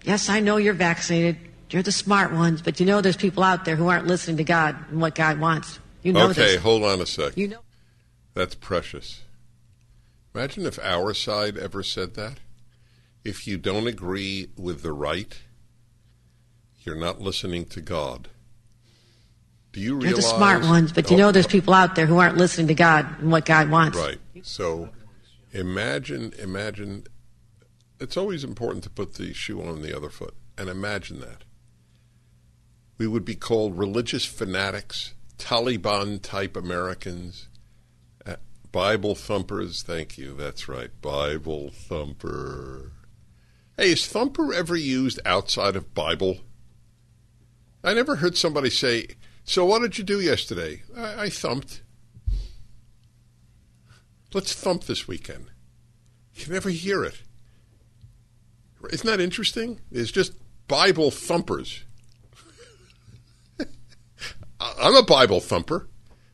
Yes, 0.04 0.30
I 0.30 0.40
know 0.40 0.56
you're 0.56 0.72
vaccinated. 0.74 1.36
You're 1.70 1.82
the 1.82 1.92
smart 1.92 2.32
ones, 2.32 2.62
but 2.62 2.80
you 2.80 2.86
know 2.86 3.02
there's 3.02 3.16
people 3.16 3.42
out 3.42 3.66
there 3.66 3.76
who 3.76 3.88
aren't 3.88 4.06
listening 4.06 4.38
to 4.38 4.44
God 4.44 4.74
and 4.90 5.02
what 5.02 5.14
God 5.14 5.38
wants. 5.38 5.78
You 6.02 6.14
know 6.14 6.30
okay, 6.30 6.54
this. 6.54 6.62
hold 6.62 6.84
on 6.84 7.00
a 7.00 7.06
sec. 7.06 7.36
You 7.36 7.48
know. 7.48 7.60
That's 8.38 8.54
precious. 8.54 9.22
Imagine 10.32 10.64
if 10.64 10.78
our 10.78 11.12
side 11.12 11.58
ever 11.58 11.82
said 11.82 12.14
that. 12.14 12.38
If 13.24 13.48
you 13.48 13.58
don't 13.58 13.88
agree 13.88 14.50
with 14.56 14.82
the 14.82 14.92
right, 14.92 15.36
you're 16.84 16.94
not 16.94 17.20
listening 17.20 17.64
to 17.64 17.80
God. 17.80 18.28
Do 19.72 19.80
you 19.80 19.96
realize? 19.96 20.10
You're 20.10 20.16
the 20.18 20.36
smart 20.36 20.62
ones, 20.62 20.92
but 20.92 21.10
you 21.10 21.16
Oh, 21.16 21.18
know 21.18 21.32
there's 21.32 21.48
people 21.48 21.74
out 21.74 21.96
there 21.96 22.06
who 22.06 22.18
aren't 22.18 22.36
listening 22.36 22.68
to 22.68 22.74
God 22.74 23.08
and 23.18 23.32
what 23.32 23.44
God 23.44 23.70
wants. 23.70 23.98
Right. 23.98 24.20
So 24.42 24.90
imagine, 25.50 26.32
imagine. 26.38 27.08
It's 27.98 28.16
always 28.16 28.44
important 28.44 28.84
to 28.84 28.90
put 28.90 29.14
the 29.14 29.34
shoe 29.34 29.60
on 29.60 29.82
the 29.82 29.96
other 29.96 30.10
foot. 30.10 30.34
And 30.56 30.68
imagine 30.68 31.18
that. 31.22 31.42
We 32.98 33.08
would 33.08 33.24
be 33.24 33.34
called 33.34 33.76
religious 33.76 34.24
fanatics, 34.24 35.14
Taliban 35.38 36.22
type 36.22 36.56
Americans, 36.56 37.47
Bible 38.72 39.14
thumpers. 39.14 39.82
Thank 39.82 40.18
you. 40.18 40.34
That's 40.34 40.68
right. 40.68 40.90
Bible 41.00 41.70
thumper. 41.70 42.92
Hey, 43.76 43.92
is 43.92 44.06
thumper 44.06 44.52
ever 44.52 44.76
used 44.76 45.20
outside 45.24 45.76
of 45.76 45.94
Bible? 45.94 46.38
I 47.82 47.94
never 47.94 48.16
heard 48.16 48.36
somebody 48.36 48.70
say, 48.70 49.06
So 49.44 49.64
what 49.64 49.82
did 49.82 49.98
you 49.98 50.04
do 50.04 50.20
yesterday? 50.20 50.82
I, 50.96 51.24
I 51.24 51.28
thumped. 51.28 51.82
Let's 54.34 54.52
thump 54.52 54.84
this 54.84 55.08
weekend. 55.08 55.46
You 56.34 56.52
never 56.52 56.70
hear 56.70 57.04
it. 57.04 57.22
Isn't 58.90 59.06
that 59.06 59.20
interesting? 59.20 59.80
It's 59.90 60.12
just 60.12 60.32
Bible 60.68 61.10
thumpers. 61.10 61.84
I'm 64.60 64.94
a 64.94 65.02
Bible 65.02 65.40
thumper. 65.40 65.88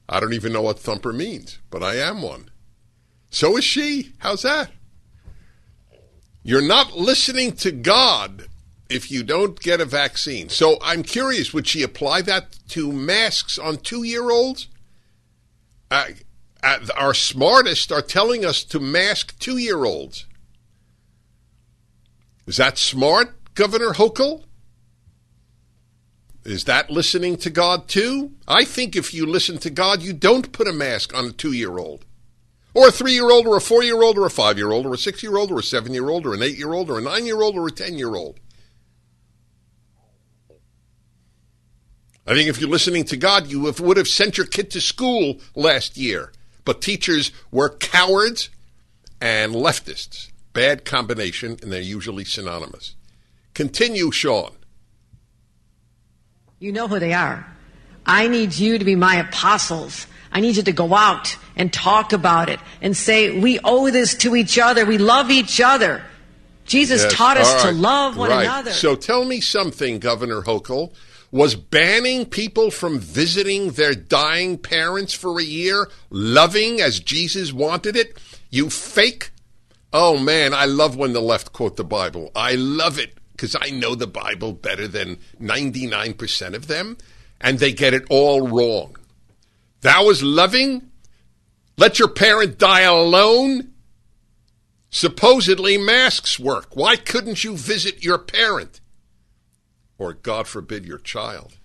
I 0.09 0.21
don't 0.21 0.35
even 0.35 0.53
know 0.53 0.63
what 0.63 0.79
thumper 0.79 1.13
means, 1.13 1.59
but 1.71 1.83
I 1.83 1.97
am 1.97 2.23
one. 2.23 2.51
So 3.31 3.57
is 3.57 3.65
she. 3.65 4.13
How's 4.19 4.43
that? 4.43 4.71
You're 6.43 6.63
not 6.63 6.93
listening 6.93 7.53
to 7.57 7.73
God 7.73 8.49
if 8.91 9.11
you 9.11 9.23
don't 9.23 9.59
get 9.59 9.81
a 9.81 9.87
vaccine. 9.87 10.51
So 10.51 10.77
I'm 10.83 11.03
curious, 11.03 11.55
would 11.55 11.67
she 11.67 11.83
apply 11.83 12.23
that 12.23 12.59
to 12.69 12.93
masks 12.93 13.59
on 13.59 13.79
two 13.79 14.03
year 14.03 14.31
olds? 14.31 14.69
Uh, 15.91 16.09
uh, 16.63 16.79
our 16.97 17.15
smartest 17.15 17.91
are 17.91 18.03
telling 18.03 18.45
us 18.45 18.63
to 18.65 18.79
mask 18.79 19.39
two 19.39 19.57
year 19.57 19.85
olds. 19.85 20.27
Is 22.47 22.59
that 22.59 22.77
smart, 22.77 23.55
Governor 23.55 23.93
Hochul? 23.93 24.45
Is 26.45 26.65
that 26.65 26.91
listening 26.91 27.37
to 27.39 27.51
God 27.51 27.89
too? 27.89 28.33
I 28.47 28.65
think 28.65 28.95
if 28.95 29.15
you 29.15 29.25
listen 29.25 29.59
to 29.59 29.71
God, 29.71 30.03
you 30.03 30.13
don't 30.13 30.53
put 30.53 30.69
a 30.69 30.73
mask 30.73 31.17
on 31.17 31.27
a 31.27 31.33
two 31.33 31.53
year 31.53 31.79
old, 31.79 32.05
or 32.75 32.89
a 32.89 32.93
three 32.93 33.13
year 33.13 33.31
old, 33.31 33.47
or 33.47 33.57
a 33.57 33.63
four 33.63 33.83
year 33.83 34.03
old, 34.03 34.19
or 34.19 34.27
a 34.27 34.31
five 34.31 34.59
year 34.59 34.71
old, 34.71 34.85
or 34.85 34.93
a 34.95 34.99
six 34.99 35.23
year 35.23 35.37
old, 35.37 35.51
or 35.51 35.61
a 35.61 35.63
seven 35.63 35.95
year 35.95 36.11
old, 36.11 36.27
or 36.27 36.35
an 36.35 36.43
eight 36.43 36.59
year 36.59 36.75
old, 36.75 36.91
or 36.91 36.99
a 36.99 37.03
nine 37.03 37.25
year 37.25 37.41
old, 37.41 37.57
or 37.57 37.67
a 37.67 37.71
ten 37.73 37.97
year 37.97 38.15
old. 38.15 38.41
I 42.27 42.35
think 42.35 42.49
if 42.49 42.61
you're 42.61 42.71
listening 42.71 43.05
to 43.05 43.17
God, 43.17 43.49
you 43.51 43.61
would 43.61 43.97
have 43.97 44.09
sent 44.09 44.39
your 44.39 44.47
kid 44.47 44.71
to 44.73 44.81
school 44.81 45.41
last 45.55 45.97
year. 45.97 46.33
But 46.65 46.81
teachers 46.81 47.31
were 47.51 47.69
cowards 47.69 48.49
and 49.21 49.55
leftists. 49.55 50.31
Bad 50.55 50.85
combination, 50.85 51.59
and 51.63 51.71
they're 51.71 51.81
usually 51.81 52.25
synonymous. 52.25 52.95
Continue, 53.53 54.11
Sean. 54.11 54.53
You 56.65 56.73
know 56.73 56.89
who 56.89 56.99
they 56.99 57.13
are. 57.13 57.47
I 58.07 58.27
need 58.27 58.57
you 58.57 58.79
to 58.79 58.87
be 58.87 58.97
my 58.97 59.17
apostles. 59.17 60.07
I 60.33 60.41
need 60.41 60.57
you 60.57 60.63
to 60.63 60.73
go 60.73 60.95
out 60.95 61.37
and 61.57 61.71
talk 61.71 62.15
about 62.15 62.49
it 62.49 62.59
and 62.81 62.97
say, 62.97 63.39
we 63.39 63.59
owe 63.63 63.91
this 63.91 64.15
to 64.15 64.35
each 64.35 64.59
other. 64.59 64.87
We 64.87 64.97
love 64.97 65.31
each 65.31 65.61
other. 65.61 66.03
Jesus 66.65 67.03
Yes, 67.03 67.13
taught 67.13 67.37
us 67.37 67.53
all 67.53 67.71
to 67.71 67.73
love 67.73 68.17
one 68.17 68.31
right. 68.31 68.45
another. 68.45 68.71
So 68.71 68.97
tell 68.97 69.27
me 69.27 69.43
something, 69.43 69.99
Governor 69.99 70.41
Hochul. 70.41 70.95
Was 71.31 71.55
banning 71.55 72.25
people 72.25 72.71
from 72.71 72.99
visiting 72.99 73.73
their 73.73 73.95
dying 73.95 74.57
parents 74.57 75.13
for 75.13 75.39
a 75.39 75.45
year 75.45 75.91
loving 76.09 76.81
as 76.81 76.99
Jesus 76.99 77.53
wanted 77.53 77.95
it? 77.95 78.17
You 78.49 78.71
fake. 78.71 79.33
Oh 79.93 80.17
man, 80.17 80.55
I 80.55 80.65
love 80.65 80.97
when 80.97 81.13
the 81.13 81.21
left 81.21 81.53
quote 81.53 81.77
the 81.77 81.85
Bible. 81.85 82.31
I 82.35 82.55
love 82.55 82.99
it 82.99 83.19
because 83.35 83.57
I 83.61 83.71
know 83.71 83.95
the 83.95 84.07
Bible 84.07 84.53
better 84.53 84.87
than 84.87 85.19
99% 85.41 86.55
of 86.55 86.69
them, 86.69 86.97
and 87.41 87.59
they 87.59 87.73
get 87.73 87.93
it 87.93 88.05
all 88.09 88.49
wrong. 88.49 88.97
Thou 89.81 90.07
was 90.07 90.23
loving? 90.23 90.91
Let 91.77 91.99
your 91.99 92.09
parent 92.09 92.59
die 92.59 92.83
alone? 92.83 93.73
Supposedly 94.89 95.77
masks 95.77 96.39
work. 96.39 96.77
Why 96.77 96.95
couldn't 96.95 97.43
you 97.43 97.57
visit 97.57 98.05
your 98.05 98.19
parent? 98.19 98.81
Or, 99.99 100.13
God 100.13 100.47
forbid, 100.47 100.85
your 100.87 100.99
child? 100.99 101.59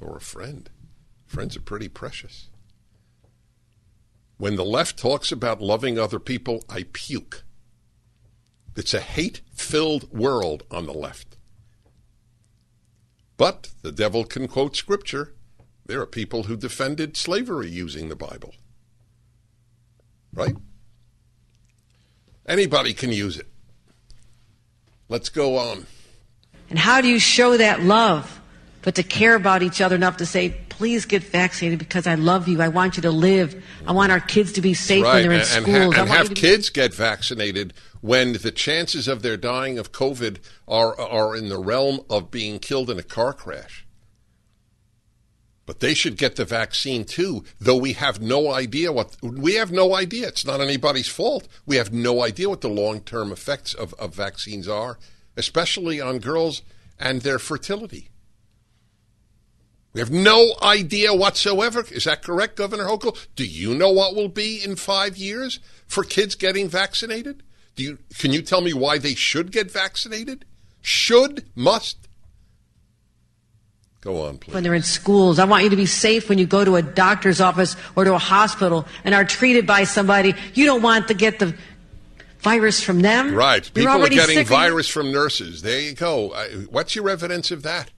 Or 0.00 0.16
a 0.16 0.20
friend. 0.20 0.70
Friends 1.26 1.56
are 1.56 1.60
pretty 1.60 1.88
precious. 1.88 2.48
When 4.38 4.54
the 4.54 4.64
left 4.64 4.96
talks 4.96 5.32
about 5.32 5.60
loving 5.60 5.98
other 5.98 6.20
people, 6.20 6.64
I 6.68 6.86
puke. 6.92 7.42
It's 8.76 8.94
a 8.94 9.00
hate 9.00 9.40
filled 9.52 10.12
world 10.12 10.62
on 10.70 10.86
the 10.86 10.92
left. 10.92 11.36
But 13.36 13.70
the 13.82 13.92
devil 13.92 14.24
can 14.24 14.48
quote 14.48 14.76
scripture. 14.76 15.34
There 15.86 16.00
are 16.00 16.06
people 16.06 16.44
who 16.44 16.56
defended 16.56 17.16
slavery 17.16 17.68
using 17.68 18.08
the 18.08 18.16
Bible. 18.16 18.54
Right? 20.32 20.56
Anybody 22.46 22.94
can 22.94 23.10
use 23.12 23.38
it. 23.38 23.48
Let's 25.08 25.28
go 25.28 25.56
on. 25.56 25.86
And 26.68 26.78
how 26.78 27.00
do 27.00 27.08
you 27.08 27.18
show 27.18 27.56
that 27.56 27.82
love? 27.82 28.40
But 28.82 28.94
to 28.94 29.02
care 29.02 29.34
about 29.34 29.62
each 29.62 29.80
other 29.80 29.96
enough 29.96 30.18
to 30.18 30.26
say, 30.26 30.56
please 30.80 31.04
get 31.04 31.22
vaccinated 31.22 31.78
because 31.78 32.06
I 32.06 32.14
love 32.14 32.48
you. 32.48 32.62
I 32.62 32.68
want 32.68 32.96
you 32.96 33.02
to 33.02 33.10
live. 33.10 33.62
I 33.86 33.92
want 33.92 34.10
our 34.10 34.18
kids 34.18 34.52
to 34.52 34.62
be 34.62 34.72
safe 34.72 35.04
when 35.04 35.22
they're 35.22 35.32
in 35.32 35.40
and, 35.40 35.50
and 35.50 35.62
schools. 35.66 35.94
ha- 35.94 36.00
I 36.00 36.00
and 36.00 36.08
want 36.08 36.08
have 36.08 36.28
to 36.30 36.34
be- 36.34 36.40
kids 36.40 36.70
get 36.70 36.94
vaccinated 36.94 37.74
when 38.00 38.32
the 38.32 38.50
chances 38.50 39.06
of 39.06 39.20
their 39.20 39.36
dying 39.36 39.78
of 39.78 39.92
COVID 39.92 40.38
are 40.66 40.98
are 40.98 41.36
in 41.36 41.50
the 41.50 41.58
realm 41.58 42.00
of 42.08 42.30
being 42.30 42.58
killed 42.58 42.88
in 42.88 42.98
a 42.98 43.02
car 43.02 43.34
crash. 43.34 43.84
But 45.66 45.80
they 45.80 45.92
should 45.92 46.16
get 46.16 46.36
the 46.36 46.46
vaccine 46.46 47.04
too, 47.04 47.44
though 47.60 47.76
we 47.76 47.92
have 47.92 48.22
no 48.22 48.50
idea 48.50 48.90
what 48.90 49.18
we 49.22 49.56
have 49.56 49.70
no 49.70 49.94
idea. 49.94 50.28
It's 50.28 50.46
not 50.46 50.62
anybody's 50.62 51.08
fault. 51.08 51.46
We 51.66 51.76
have 51.76 51.92
no 51.92 52.24
idea 52.24 52.48
what 52.48 52.62
the 52.62 52.70
long 52.70 53.00
term 53.00 53.32
effects 53.32 53.74
of, 53.74 53.92
of 53.98 54.14
vaccines 54.14 54.66
are, 54.66 54.98
especially 55.36 56.00
on 56.00 56.20
girls 56.20 56.62
and 56.98 57.20
their 57.20 57.38
fertility. 57.38 58.08
We 59.92 60.00
have 60.00 60.10
no 60.10 60.54
idea 60.62 61.12
whatsoever. 61.14 61.84
Is 61.90 62.04
that 62.04 62.22
correct, 62.22 62.56
Governor 62.56 62.84
Hochul? 62.84 63.16
Do 63.34 63.44
you 63.44 63.74
know 63.74 63.90
what 63.90 64.14
will 64.14 64.28
be 64.28 64.62
in 64.62 64.76
five 64.76 65.16
years 65.16 65.58
for 65.86 66.04
kids 66.04 66.34
getting 66.36 66.68
vaccinated? 66.68 67.42
Do 67.74 67.82
you 67.82 67.98
can 68.18 68.32
you 68.32 68.42
tell 68.42 68.60
me 68.60 68.72
why 68.72 68.98
they 68.98 69.14
should 69.14 69.50
get 69.50 69.70
vaccinated? 69.70 70.44
Should, 70.80 71.46
must? 71.54 72.08
Go 74.00 74.26
on, 74.26 74.38
please. 74.38 74.54
when 74.54 74.62
they're 74.62 74.74
in 74.74 74.82
schools. 74.82 75.38
I 75.38 75.44
want 75.44 75.64
you 75.64 75.70
to 75.70 75.76
be 75.76 75.84
safe 75.84 76.30
when 76.30 76.38
you 76.38 76.46
go 76.46 76.64
to 76.64 76.76
a 76.76 76.82
doctor's 76.82 77.40
office 77.40 77.76
or 77.96 78.04
to 78.04 78.14
a 78.14 78.18
hospital 78.18 78.86
and 79.04 79.14
are 79.14 79.26
treated 79.26 79.66
by 79.66 79.84
somebody. 79.84 80.34
You 80.54 80.64
don't 80.64 80.80
want 80.80 81.08
to 81.08 81.14
get 81.14 81.38
the 81.38 81.54
virus 82.38 82.82
from 82.82 83.00
them. 83.00 83.34
Right. 83.34 83.70
You're 83.74 83.92
People 83.92 84.06
are 84.06 84.08
getting 84.08 84.46
virus 84.46 84.88
from 84.88 85.12
nurses. 85.12 85.60
There 85.60 85.80
you 85.80 85.92
go. 85.92 86.28
What's 86.70 86.96
your 86.96 87.10
evidence 87.10 87.50
of 87.50 87.62
that? 87.64 87.90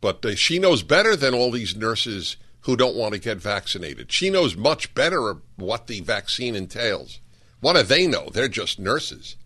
But 0.00 0.24
uh, 0.24 0.34
she 0.34 0.58
knows 0.58 0.82
better 0.82 1.16
than 1.16 1.34
all 1.34 1.50
these 1.50 1.76
nurses 1.76 2.36
who 2.62 2.76
don't 2.76 2.96
want 2.96 3.14
to 3.14 3.20
get 3.20 3.38
vaccinated. 3.38 4.12
She 4.12 4.30
knows 4.30 4.56
much 4.56 4.94
better 4.94 5.36
what 5.56 5.86
the 5.86 6.00
vaccine 6.00 6.54
entails. 6.54 7.20
What 7.60 7.74
do 7.76 7.82
they 7.82 8.06
know? 8.06 8.28
They're 8.32 8.48
just 8.48 8.78
nurses. 8.78 9.36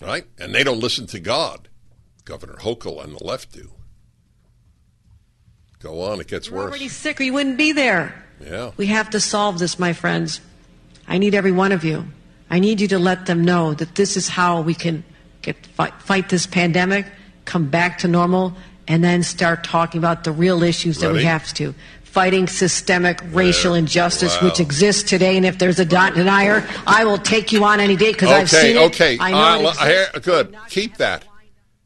Right? 0.00 0.24
And 0.38 0.54
they 0.54 0.64
don't 0.64 0.80
listen 0.80 1.06
to 1.08 1.20
God. 1.20 1.68
Governor 2.24 2.54
Hochul 2.54 3.02
and 3.02 3.14
the 3.14 3.24
left 3.24 3.52
do. 3.52 3.72
Go 5.80 6.02
on, 6.02 6.20
it 6.20 6.28
gets 6.28 6.48
You're 6.48 6.58
worse. 6.58 6.68
already 6.70 6.88
sick 6.88 7.20
or 7.20 7.24
you 7.24 7.32
wouldn't 7.32 7.58
be 7.58 7.72
there. 7.72 8.24
Yeah. 8.40 8.70
We 8.76 8.86
have 8.86 9.10
to 9.10 9.20
solve 9.20 9.58
this, 9.58 9.78
my 9.78 9.92
friends. 9.92 10.40
I 11.08 11.18
need 11.18 11.34
every 11.34 11.52
one 11.52 11.72
of 11.72 11.84
you. 11.84 12.04
I 12.50 12.58
need 12.58 12.80
you 12.80 12.88
to 12.88 12.98
let 12.98 13.26
them 13.26 13.44
know 13.44 13.74
that 13.74 13.94
this 13.94 14.16
is 14.16 14.28
how 14.28 14.60
we 14.60 14.74
can 14.74 15.04
get 15.42 15.66
fight, 15.66 15.94
fight 16.02 16.28
this 16.28 16.46
pandemic, 16.46 17.06
come 17.44 17.68
back 17.68 17.98
to 17.98 18.08
normal, 18.08 18.54
and 18.88 19.02
then 19.04 19.22
start 19.22 19.64
talking 19.64 19.98
about 19.98 20.24
the 20.24 20.32
real 20.32 20.62
issues 20.62 20.98
that 20.98 21.12
we 21.12 21.24
have 21.24 21.52
to. 21.54 21.74
Fighting 22.04 22.48
systemic 22.48 23.20
racial 23.30 23.74
injustice, 23.74 24.36
Wow. 24.40 24.48
which 24.48 24.58
exists 24.58 25.08
today, 25.08 25.36
and 25.36 25.46
if 25.46 25.58
there's 25.58 25.78
a 25.78 25.84
denier, 25.84 26.66
I 26.86 27.04
will 27.04 27.18
take 27.18 27.52
you 27.52 27.62
on 27.64 27.78
any 27.78 27.94
day 27.94 28.10
because 28.12 28.30
I've 28.30 28.50
seen 28.50 28.76
it. 28.76 28.80
okay. 28.86 29.16
I 29.20 29.30
know 29.30 29.68
Uh, 29.68 29.74
it 29.78 29.86
here- 29.86 30.20
good. 30.20 30.56
Keep 30.68 30.96
that. 30.96 31.24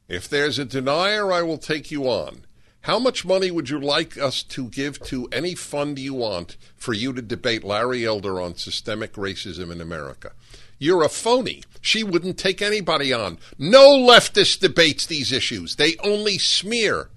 If 0.08 0.28
there's 0.28 0.58
a 0.58 0.64
denier, 0.64 1.30
I 1.30 1.42
will 1.42 1.58
take 1.58 1.90
you 1.90 2.04
on. 2.04 2.46
How 2.82 2.98
much 2.98 3.24
money 3.24 3.50
would 3.50 3.68
you 3.70 3.78
like 3.80 4.16
us 4.18 4.42
to 4.44 4.68
give 4.68 5.02
to 5.04 5.28
any 5.32 5.54
fund 5.54 5.98
you 5.98 6.14
want 6.14 6.56
for 6.76 6.92
you 6.94 7.12
to 7.14 7.22
debate 7.22 7.64
Larry 7.64 8.04
Elder 8.06 8.40
on 8.40 8.56
systemic 8.56 9.14
racism 9.14 9.70
in 9.72 9.80
America? 9.80 10.32
You're 10.78 11.02
a 11.02 11.08
phony. 11.08 11.62
She 11.84 12.02
wouldn't 12.02 12.38
take 12.38 12.62
anybody 12.62 13.12
on. 13.12 13.38
No 13.58 13.90
leftist 13.90 14.60
debates 14.60 15.04
these 15.04 15.30
issues. 15.30 15.76
They 15.76 15.96
only 16.02 16.38
smear. 16.38 17.10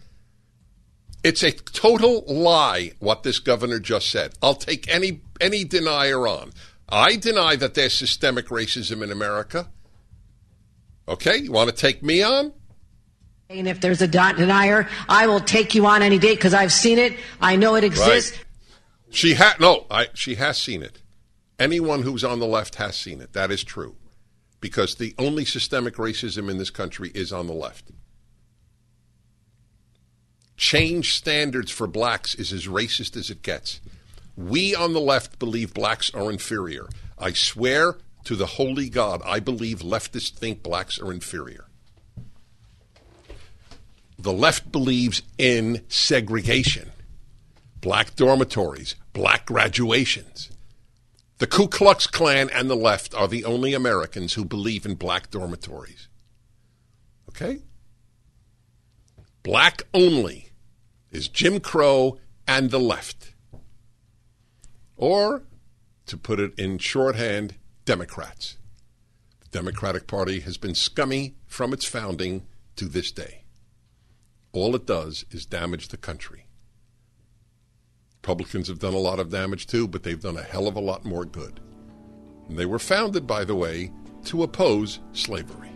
It's 1.24 1.42
a 1.42 1.54
total 1.54 2.26
lie 2.28 2.92
what 3.00 3.24
this 3.24 3.40
governor 3.40 3.80
just 3.80 4.12
said. 4.12 4.34
I'll 4.44 4.56
take 4.56 4.94
any 4.94 5.22
any 5.40 5.64
denier 5.64 6.28
on. 6.28 6.52
I 6.90 7.16
deny 7.16 7.56
that 7.56 7.76
there's 7.76 7.94
systemic 7.94 8.48
racism 8.48 9.02
in 9.02 9.10
America. 9.10 9.70
Okay, 11.08 11.38
you 11.38 11.54
want 11.54 11.70
to 11.70 11.76
take 11.76 12.04
me 12.04 12.22
on? 12.22 12.52
And 13.50 13.70
if 13.70 13.80
there's 13.80 14.02
a 14.02 14.08
dot 14.08 14.36
denier, 14.36 14.90
I 15.08 15.28
will 15.28 15.40
take 15.40 15.76
you 15.76 15.86
on 15.86 16.02
any 16.02 16.20
day 16.20 16.36
because 16.36 16.54
I've 16.54 16.74
seen 16.74 16.98
it. 16.98 17.14
I 17.40 17.56
know 17.56 17.76
it 17.76 17.86
exists. 17.86 18.36
Right. 18.36 18.46
She 19.12 19.36
had 19.36 19.62
no, 19.62 19.86
I, 19.90 20.08
she 20.14 20.36
has 20.36 20.58
seen 20.58 20.84
it. 20.84 21.02
Anyone 21.58 22.02
who's 22.02 22.26
on 22.26 22.40
the 22.40 22.46
left 22.46 22.76
has 22.76 22.98
seen 22.98 23.22
it. 23.22 23.32
That 23.32 23.50
is 23.50 23.64
true. 23.64 23.96
Because 24.60 24.96
the 24.96 25.14
only 25.18 25.46
systemic 25.46 25.96
racism 25.96 26.50
in 26.50 26.58
this 26.58 26.70
country 26.70 27.12
is 27.14 27.32
on 27.32 27.48
the 27.48 27.54
left. 27.54 27.92
Change 30.58 31.16
standards 31.16 31.70
for 31.72 31.86
blacks 31.86 32.34
is 32.34 32.52
as 32.52 32.68
racist 32.68 33.16
as 33.16 33.30
it 33.30 33.44
gets. 33.44 33.80
We 34.36 34.74
on 34.74 34.94
the 34.94 35.00
left 35.00 35.38
believe 35.38 35.74
blacks 35.74 36.12
are 36.14 36.32
inferior. 36.32 36.88
I 37.20 37.34
swear 37.34 37.98
to 38.24 38.36
the 38.36 38.46
holy 38.46 38.90
God, 38.90 39.22
I 39.24 39.40
believe 39.40 39.80
leftists 39.80 40.32
think 40.32 40.64
blacks 40.64 41.00
are 41.00 41.14
inferior. 41.14 41.66
The 44.20 44.34
left 44.34 44.72
believes 44.72 45.22
in 45.38 45.84
segregation 45.88 46.92
black 47.80 48.16
dormitories, 48.16 48.96
black 49.14 49.46
graduations. 49.46 50.50
The 51.40 51.48
Ku 51.48 51.68
Klux 51.68 52.08
Klan 52.08 52.50
and 52.50 52.68
the 52.68 52.76
left 52.76 53.14
are 53.14 53.28
the 53.28 53.46
only 53.46 53.76
Americans 53.76 54.34
who 54.34 54.44
believe 54.44 54.86
in 54.88 54.96
black 54.96 55.30
dormitories. 55.30 56.08
Okay? 57.30 57.60
Black 59.44 59.84
only 59.94 60.50
is 61.12 61.28
Jim 61.28 61.60
Crow 61.60 62.18
and 62.48 62.72
the 62.72 62.80
left. 62.80 63.34
Or, 64.96 65.44
to 66.08 66.18
put 66.18 66.40
it 66.40 66.58
in 66.58 66.80
shorthand, 66.80 67.56
Democrats. 67.86 68.58
The 69.42 69.60
Democratic 69.60 70.08
Party 70.08 70.40
has 70.40 70.58
been 70.58 70.74
scummy 70.74 71.36
from 71.46 71.72
its 71.72 71.86
founding 71.86 72.48
to 72.78 72.86
this 72.86 73.12
day. 73.12 73.44
All 74.54 74.76
it 74.76 74.88
does 74.88 75.24
is 75.30 75.46
damage 75.46 75.90
the 75.90 75.98
country. 75.98 76.47
Republicans 78.28 78.68
have 78.68 78.80
done 78.80 78.94
a 78.94 78.98
lot 78.98 79.22
of 79.22 79.30
damage 79.30 79.68
too, 79.68 79.88
but 79.88 80.04
they've 80.04 80.20
done 80.20 80.36
a 80.36 80.44
hell 80.44 80.68
of 80.68 80.76
a 80.76 80.82
lot 80.82 81.06
more 81.06 81.24
good. 81.24 81.62
And 82.50 82.60
they 82.60 82.66
were 82.66 82.78
founded, 82.78 83.26
by 83.26 83.46
the 83.46 83.56
way, 83.56 83.90
to 84.26 84.44
oppose 84.44 85.00
slavery. 85.14 85.72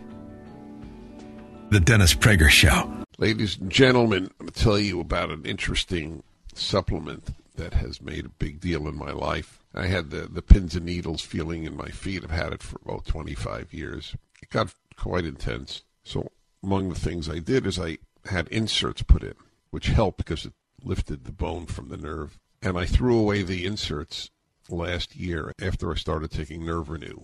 The 1.69 1.79
Dennis 1.79 2.13
Prager 2.13 2.49
Show. 2.49 2.91
Ladies 3.17 3.57
and 3.57 3.71
gentlemen, 3.71 4.29
I'm 4.37 4.47
going 4.47 4.51
to 4.51 4.63
tell 4.63 4.77
you 4.77 4.99
about 4.99 5.29
an 5.29 5.45
interesting 5.45 6.23
supplement 6.53 7.29
that 7.55 7.73
has 7.75 8.01
made 8.01 8.25
a 8.25 8.29
big 8.29 8.59
deal 8.59 8.85
in 8.85 8.97
my 8.97 9.11
life. 9.11 9.63
I 9.73 9.85
had 9.85 10.09
the, 10.09 10.27
the 10.29 10.41
pins 10.41 10.75
and 10.75 10.85
needles 10.85 11.21
feeling 11.21 11.63
in 11.63 11.77
my 11.77 11.87
feet. 11.87 12.21
I've 12.25 12.31
had 12.31 12.51
it 12.51 12.61
for 12.61 12.81
about 12.83 13.05
25 13.05 13.73
years. 13.73 14.13
It 14.43 14.49
got 14.49 14.73
quite 14.97 15.23
intense. 15.23 15.83
So, 16.03 16.27
among 16.61 16.89
the 16.89 16.99
things 16.99 17.29
I 17.29 17.39
did 17.39 17.65
is 17.65 17.79
I 17.79 17.99
had 18.25 18.49
inserts 18.49 19.03
put 19.03 19.23
in, 19.23 19.35
which 19.69 19.87
helped 19.87 20.17
because 20.17 20.45
it 20.45 20.51
lifted 20.83 21.25
the 21.25 21.31
bone 21.31 21.65
from 21.65 21.89
the 21.89 21.97
nerve. 21.97 22.37
And 22.61 22.77
I 22.77 22.85
threw 22.85 23.17
away 23.17 23.43
the 23.43 23.65
inserts 23.65 24.29
last 24.69 25.15
year 25.15 25.53
after 25.61 25.91
I 25.91 25.95
started 25.95 26.31
taking 26.31 26.65
Nerve 26.65 26.89
Renew. 26.89 27.23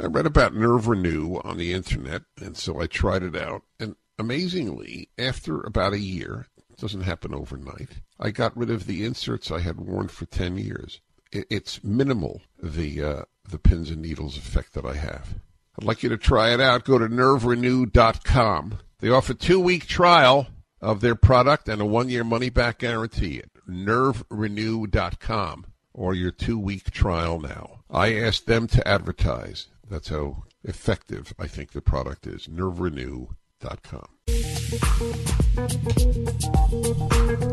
I 0.00 0.06
read 0.06 0.26
about 0.26 0.54
Nerve 0.54 0.86
Renew 0.86 1.40
on 1.42 1.56
the 1.56 1.72
internet, 1.72 2.22
and 2.40 2.56
so 2.56 2.80
I 2.80 2.86
tried 2.86 3.24
it 3.24 3.36
out. 3.36 3.62
And 3.80 3.96
amazingly, 4.18 5.08
after 5.18 5.60
about 5.60 5.92
a 5.92 5.98
year, 5.98 6.46
it 6.70 6.78
doesn't 6.78 7.00
happen 7.00 7.34
overnight, 7.34 8.00
I 8.20 8.30
got 8.30 8.56
rid 8.56 8.70
of 8.70 8.86
the 8.86 9.04
inserts 9.04 9.50
I 9.50 9.58
had 9.58 9.80
worn 9.80 10.08
for 10.08 10.26
10 10.26 10.56
years. 10.56 11.00
It's 11.32 11.82
minimal, 11.82 12.42
the, 12.62 13.02
uh, 13.02 13.22
the 13.48 13.58
pins 13.58 13.90
and 13.90 14.00
needles 14.00 14.36
effect 14.36 14.72
that 14.74 14.84
I 14.84 14.94
have. 14.94 15.34
I'd 15.78 15.84
like 15.84 16.02
you 16.02 16.08
to 16.08 16.16
try 16.16 16.54
it 16.54 16.60
out. 16.60 16.84
Go 16.84 16.98
to 16.98 17.08
nerverenew.com. 17.08 18.78
They 19.00 19.10
offer 19.10 19.34
two 19.34 19.60
week 19.60 19.86
trial 19.86 20.48
of 20.80 21.00
their 21.00 21.14
product 21.14 21.68
and 21.68 21.80
a 21.80 21.86
one 21.86 22.08
year 22.08 22.24
money 22.24 22.50
back 22.50 22.78
guarantee 22.78 23.38
at 23.40 23.52
nerverenew.com 23.68 25.66
or 25.92 26.14
your 26.14 26.30
two 26.30 26.58
week 26.58 26.90
trial 26.90 27.40
now. 27.40 27.80
I 27.90 28.14
asked 28.14 28.46
them 28.46 28.66
to 28.68 28.86
advertise. 28.86 29.66
That's 29.88 30.08
how 30.08 30.44
effective 30.64 31.32
I 31.38 31.46
think 31.46 31.72
the 31.72 31.80
product 31.80 32.26
is. 32.26 32.46
nerverenew.com. 32.46 34.08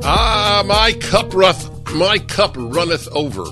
Ah, 0.04 0.64
my 0.66 0.94
cup 0.94 1.34
ruth, 1.34 1.94
my 1.94 2.18
cup 2.20 2.56
runneth 2.58 3.08
over. 3.14 3.44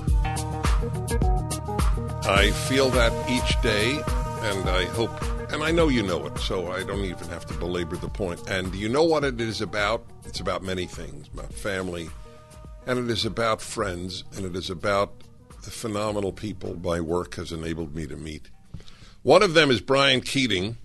I 2.26 2.50
feel 2.68 2.88
that 2.90 3.12
each 3.28 3.60
day, 3.62 4.00
and 4.48 4.68
I 4.68 4.84
hope, 4.86 5.10
and 5.54 5.62
I 5.62 5.70
know 5.70 5.86
you 5.86 6.02
know 6.02 6.26
it, 6.26 6.36
so 6.38 6.72
I 6.72 6.82
don't 6.82 7.04
even 7.04 7.28
have 7.28 7.46
to 7.46 7.54
belabor 7.54 7.96
the 7.96 8.08
point. 8.08 8.40
And 8.50 8.74
you 8.74 8.88
know 8.88 9.04
what 9.04 9.22
it 9.22 9.40
is 9.40 9.60
about? 9.60 10.04
It's 10.24 10.40
about 10.40 10.64
many 10.64 10.86
things, 10.86 11.28
about 11.32 11.52
family, 11.52 12.10
and 12.86 12.98
it 12.98 13.08
is 13.08 13.24
about 13.24 13.62
friends, 13.62 14.24
and 14.36 14.44
it 14.44 14.56
is 14.56 14.68
about 14.68 15.12
the 15.62 15.70
phenomenal 15.70 16.32
people 16.32 16.74
my 16.80 17.00
work 17.00 17.36
has 17.36 17.52
enabled 17.52 17.94
me 17.94 18.06
to 18.08 18.16
meet. 18.16 18.48
One 19.22 19.44
of 19.44 19.54
them 19.54 19.70
is 19.70 19.80
Brian 19.80 20.20
Keating, 20.20 20.76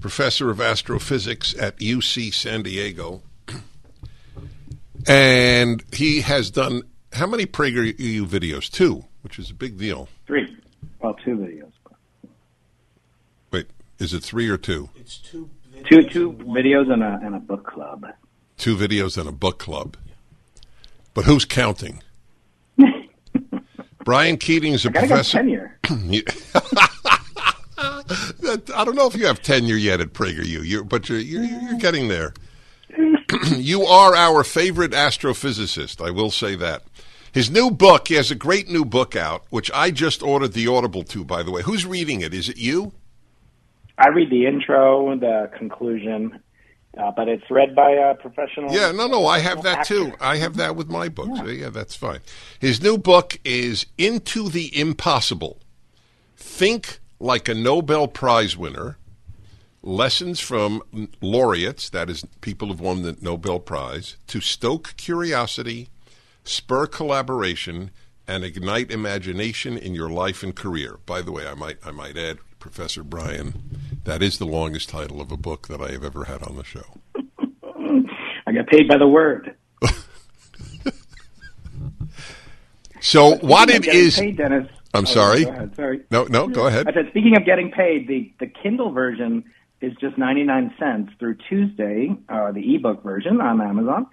professor 0.00 0.50
of 0.50 0.60
astrophysics 0.60 1.54
at 1.58 1.78
UC 1.78 2.32
San 2.32 2.62
Diego. 2.62 3.22
And 5.08 5.84
he 5.92 6.22
has 6.22 6.50
done 6.50 6.82
how 7.12 7.28
many 7.28 7.46
PragerU 7.46 8.26
videos? 8.26 8.68
Two, 8.68 9.04
which 9.22 9.38
is 9.38 9.50
a 9.50 9.54
big 9.54 9.78
deal. 9.78 10.08
Three. 10.26 10.56
Well, 11.00 11.14
two 11.24 11.36
videos. 11.36 11.70
Wait, 13.52 13.68
is 13.98 14.12
it 14.14 14.22
three 14.22 14.48
or 14.48 14.56
two? 14.56 14.90
It's 14.96 15.18
two 15.18 15.50
videos. 15.72 15.88
Two 15.88 16.02
two 16.04 16.30
and 16.30 16.48
videos 16.48 16.92
and 16.92 17.02
a 17.02 17.20
and 17.22 17.34
a 17.34 17.40
book 17.40 17.66
club. 17.66 18.06
Two 18.56 18.76
videos 18.76 19.18
and 19.18 19.28
a 19.28 19.32
book 19.32 19.58
club. 19.58 19.96
But 21.14 21.24
who's 21.24 21.44
counting? 21.44 22.02
Brian 24.04 24.36
Keating 24.36 24.72
is 24.72 24.84
a 24.84 24.90
Gotta 24.90 25.06
professor. 25.06 25.38
tenure. 25.38 25.78
I 27.78 28.84
don't 28.84 28.94
know 28.94 29.06
if 29.06 29.16
you 29.16 29.26
have 29.26 29.42
tenure 29.42 29.76
yet 29.76 30.00
at 30.00 30.12
PragerU, 30.12 30.62
you're, 30.64 30.84
but 30.84 31.08
you're, 31.08 31.18
you're, 31.18 31.42
you're 31.42 31.74
mm. 31.74 31.80
getting 31.80 32.08
there. 32.08 32.32
you 33.56 33.84
are 33.84 34.14
our 34.14 34.44
favorite 34.44 34.92
astrophysicist. 34.92 36.04
I 36.04 36.10
will 36.10 36.30
say 36.30 36.54
that. 36.56 36.82
His 37.32 37.50
new 37.50 37.70
book, 37.70 38.08
he 38.08 38.14
has 38.14 38.30
a 38.30 38.34
great 38.34 38.68
new 38.68 38.84
book 38.84 39.14
out, 39.14 39.44
which 39.50 39.70
I 39.72 39.90
just 39.90 40.22
ordered 40.22 40.54
the 40.54 40.68
Audible 40.68 41.02
to, 41.04 41.24
by 41.24 41.42
the 41.42 41.50
way. 41.50 41.62
Who's 41.62 41.84
reading 41.84 42.22
it? 42.22 42.32
Is 42.32 42.48
it 42.48 42.56
you? 42.56 42.92
I 43.98 44.08
read 44.08 44.30
the 44.30 44.46
intro, 44.46 45.16
the 45.18 45.50
conclusion, 45.56 46.38
uh, 46.98 47.10
but 47.16 47.28
it's 47.28 47.50
read 47.50 47.74
by 47.74 47.90
a 47.90 48.14
professional. 48.14 48.72
Yeah, 48.72 48.92
no, 48.92 49.06
no, 49.06 49.26
I 49.26 49.38
have 49.38 49.62
that 49.62 49.86
too. 49.86 50.12
I 50.20 50.36
have 50.36 50.56
that 50.56 50.76
with 50.76 50.88
my 50.88 51.08
books. 51.08 51.40
Yeah. 51.44 51.52
yeah, 51.52 51.70
that's 51.70 51.94
fine. 51.94 52.20
His 52.58 52.82
new 52.82 52.98
book 52.98 53.38
is 53.44 53.86
Into 53.98 54.48
the 54.48 54.78
Impossible. 54.78 55.60
Think 56.36 57.00
like 57.18 57.48
a 57.48 57.54
Nobel 57.54 58.08
Prize 58.08 58.56
winner. 58.56 58.98
Lessons 59.82 60.40
from 60.40 60.82
laureates, 61.20 61.88
that 61.90 62.10
is, 62.10 62.24
people 62.40 62.68
who've 62.68 62.80
won 62.80 63.02
the 63.02 63.16
Nobel 63.20 63.60
Prize, 63.60 64.16
to 64.26 64.40
stoke 64.40 64.94
curiosity, 64.96 65.90
spur 66.42 66.86
collaboration, 66.86 67.92
and 68.26 68.42
ignite 68.42 68.90
imagination 68.90 69.78
in 69.78 69.94
your 69.94 70.10
life 70.10 70.42
and 70.42 70.56
career. 70.56 70.98
By 71.06 71.22
the 71.22 71.30
way, 71.30 71.46
I 71.46 71.54
might 71.54 71.78
I 71.84 71.92
might 71.92 72.16
add, 72.16 72.38
Professor 72.66 73.04
Brian, 73.04 73.54
that 74.02 74.22
is 74.24 74.38
the 74.38 74.44
longest 74.44 74.88
title 74.88 75.20
of 75.20 75.30
a 75.30 75.36
book 75.36 75.68
that 75.68 75.80
I 75.80 75.92
have 75.92 76.02
ever 76.02 76.24
had 76.24 76.42
on 76.42 76.56
the 76.56 76.64
show. 76.64 76.98
I 78.44 78.50
get 78.52 78.66
paid 78.66 78.88
by 78.88 78.98
the 78.98 79.06
word. 79.06 79.54
So 83.00 83.36
what 83.36 83.70
it? 83.70 83.84
Paid, 83.84 84.36
Dennis. 84.36 84.66
I'm 84.92 85.02
Oh, 85.02 85.04
sorry? 85.04 85.44
Ahead, 85.44 85.76
sorry. 85.76 86.00
No, 86.10 86.24
no, 86.24 86.48
go 86.48 86.66
ahead. 86.66 86.88
I 86.88 86.92
said, 86.92 87.06
speaking 87.10 87.36
of 87.36 87.44
getting 87.44 87.70
paid, 87.70 88.08
the, 88.08 88.32
the 88.40 88.46
Kindle 88.48 88.90
version 88.90 89.44
is 89.80 89.92
just 90.00 90.18
99 90.18 90.74
cents 90.78 91.12
through 91.20 91.36
Tuesday, 91.48 92.16
uh, 92.28 92.50
the 92.50 92.74
ebook 92.74 93.04
version 93.04 93.40
on 93.40 93.60
Amazon. 93.60 94.06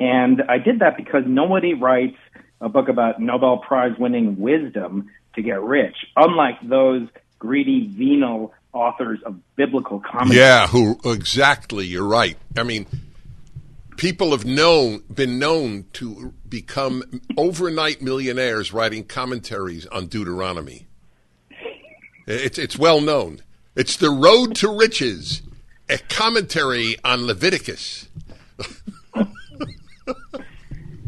And 0.00 0.42
I 0.48 0.56
did 0.58 0.78
that 0.78 0.96
because 0.96 1.24
nobody 1.26 1.74
writes 1.74 2.16
a 2.62 2.70
book 2.70 2.88
about 2.88 3.20
Nobel 3.20 3.58
Prize 3.58 3.92
winning 3.98 4.38
wisdom 4.38 5.10
to 5.34 5.42
get 5.42 5.60
rich, 5.60 5.96
unlike 6.16 6.54
those 6.62 7.06
greedy, 7.38 7.86
venal 7.86 8.52
authors 8.72 9.20
of 9.24 9.36
biblical 9.56 10.00
comedy. 10.00 10.36
Yeah, 10.36 10.66
who 10.66 10.98
exactly? 11.04 11.86
You're 11.86 12.06
right. 12.06 12.36
I 12.56 12.62
mean, 12.62 12.86
people 13.96 14.30
have 14.30 14.44
known 14.44 15.02
been 15.12 15.38
known 15.38 15.84
to 15.94 16.32
become 16.48 17.02
overnight 17.36 18.00
millionaires 18.00 18.72
writing 18.72 19.04
commentaries 19.04 19.86
on 19.86 20.06
Deuteronomy. 20.06 20.86
It's 22.26 22.58
it's 22.58 22.78
well 22.78 23.00
known. 23.00 23.42
It's 23.74 23.96
the 23.96 24.10
road 24.10 24.54
to 24.56 24.68
riches, 24.76 25.42
a 25.88 25.98
commentary 25.98 26.96
on 27.04 27.26
Leviticus. 27.26 28.08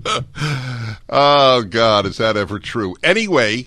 oh 1.08 1.64
God, 1.68 2.06
is 2.06 2.16
that 2.18 2.36
ever 2.36 2.58
true? 2.58 2.96
Anyway, 3.02 3.66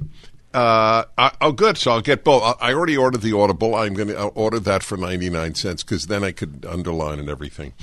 uh, 0.54 1.06
I, 1.18 1.32
oh 1.42 1.52
good. 1.52 1.78
So 1.78 1.92
I'll 1.92 2.02
get 2.02 2.24
both. 2.24 2.44
I, 2.44 2.70
I 2.70 2.74
already 2.74 2.96
ordered 2.96 3.22
the 3.22 3.36
Audible. 3.36 3.76
I'm 3.76 3.94
going 3.94 4.10
to 4.10 4.26
order 4.28 4.60
that 4.60 4.84
for 4.84 4.98
ninety 4.98 5.30
nine 5.30 5.56
cents 5.56 5.84
because 5.84 6.08
then 6.08 6.24
I 6.24 6.32
could 6.32 6.66
underline 6.68 7.20
and 7.20 7.30
everything. 7.30 7.74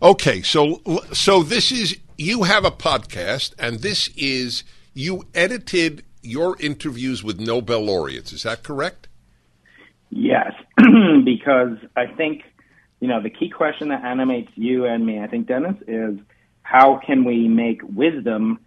Okay, 0.00 0.42
so 0.42 0.80
so 1.12 1.42
this 1.42 1.70
is 1.72 1.98
you 2.16 2.44
have 2.44 2.64
a 2.64 2.70
podcast, 2.70 3.54
and 3.58 3.80
this 3.80 4.08
is 4.16 4.64
you 4.94 5.24
edited 5.34 6.04
your 6.22 6.56
interviews 6.60 7.24
with 7.24 7.40
Nobel 7.40 7.80
laureates. 7.80 8.32
Is 8.32 8.44
that 8.44 8.62
correct? 8.62 9.08
Yes, 10.10 10.52
because 11.24 11.78
I 11.96 12.06
think, 12.06 12.42
you 13.00 13.08
know, 13.08 13.22
the 13.22 13.30
key 13.30 13.48
question 13.48 13.88
that 13.88 14.04
animates 14.04 14.52
you 14.54 14.84
and 14.84 15.04
me, 15.04 15.18
I 15.20 15.26
think, 15.26 15.48
Dennis, 15.48 15.76
is 15.88 16.18
how 16.62 17.00
can 17.04 17.24
we 17.24 17.48
make 17.48 17.80
wisdom 17.82 18.60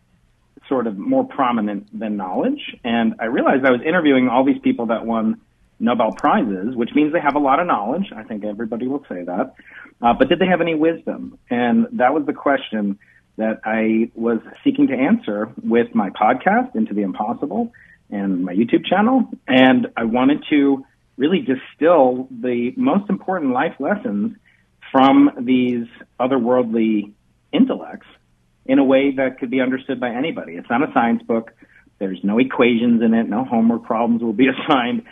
sort 0.68 0.88
of 0.88 0.98
more 0.98 1.26
prominent 1.26 1.88
than 1.98 2.18
knowledge? 2.18 2.76
And 2.84 3.16
I 3.20 3.26
realized 3.26 3.66
I 3.66 3.72
was 3.72 3.82
interviewing 3.86 4.28
all 4.30 4.44
these 4.44 4.60
people 4.62 4.88
that 4.88 5.06
won 5.06 5.42
Nobel 5.80 6.12
Prizes, 6.14 6.76
which 6.76 6.92
means 6.96 7.14
they 7.14 7.20
have 7.20 7.36
a 7.36 7.40
lot 7.40 7.60
of 7.60 7.68
knowledge. 7.68 8.12
I 8.16 8.24
think 8.24 8.46
everybody 8.46 8.88
will 8.88 9.06
say 9.10 9.24
that. 9.24 9.54
Uh, 10.02 10.14
but 10.18 10.30
did 10.30 10.40
they 10.40 10.48
have 10.48 10.62
any 10.62 10.76
wisdom? 10.76 11.38
And 11.50 11.88
that 11.94 12.14
was 12.14 12.26
the 12.26 12.34
question 12.34 13.00
that 13.38 13.62
I 13.66 14.12
was 14.16 14.40
seeking 14.64 14.88
to 14.88 14.94
answer 14.94 15.52
with 15.62 15.94
my 15.94 16.10
podcast, 16.10 16.76
Into 16.76 16.94
the 16.94 17.02
Impossible, 17.02 17.74
and 18.10 18.46
my 18.46 18.54
YouTube 18.54 18.86
channel. 18.86 19.30
And 19.48 19.88
I 19.98 20.06
wanted 20.06 20.46
to 20.50 20.86
really 21.18 21.40
distill 21.40 22.28
the 22.32 22.74
most 22.78 23.10
important 23.10 23.52
life 23.52 23.76
lessons 23.80 24.38
from 24.92 25.32
these 25.42 25.88
otherworldly 26.20 27.12
intellects 27.52 28.08
in 28.66 28.80
a 28.80 28.84
way 28.84 29.12
that 29.16 29.40
could 29.40 29.50
be 29.50 29.62
understood 29.62 30.00
by 30.00 30.10
anybody. 30.10 30.54
It's 30.54 30.70
not 30.70 30.88
a 30.88 30.92
science 30.94 31.22
book. 31.24 31.52
There's 32.00 32.20
no 32.24 32.40
equations 32.40 33.02
in 33.02 33.14
it. 33.14 33.30
No 33.30 33.46
homework 33.46 33.84
problems 33.84 34.22
will 34.22 34.34
be 34.34 34.48
assigned. 34.70 35.04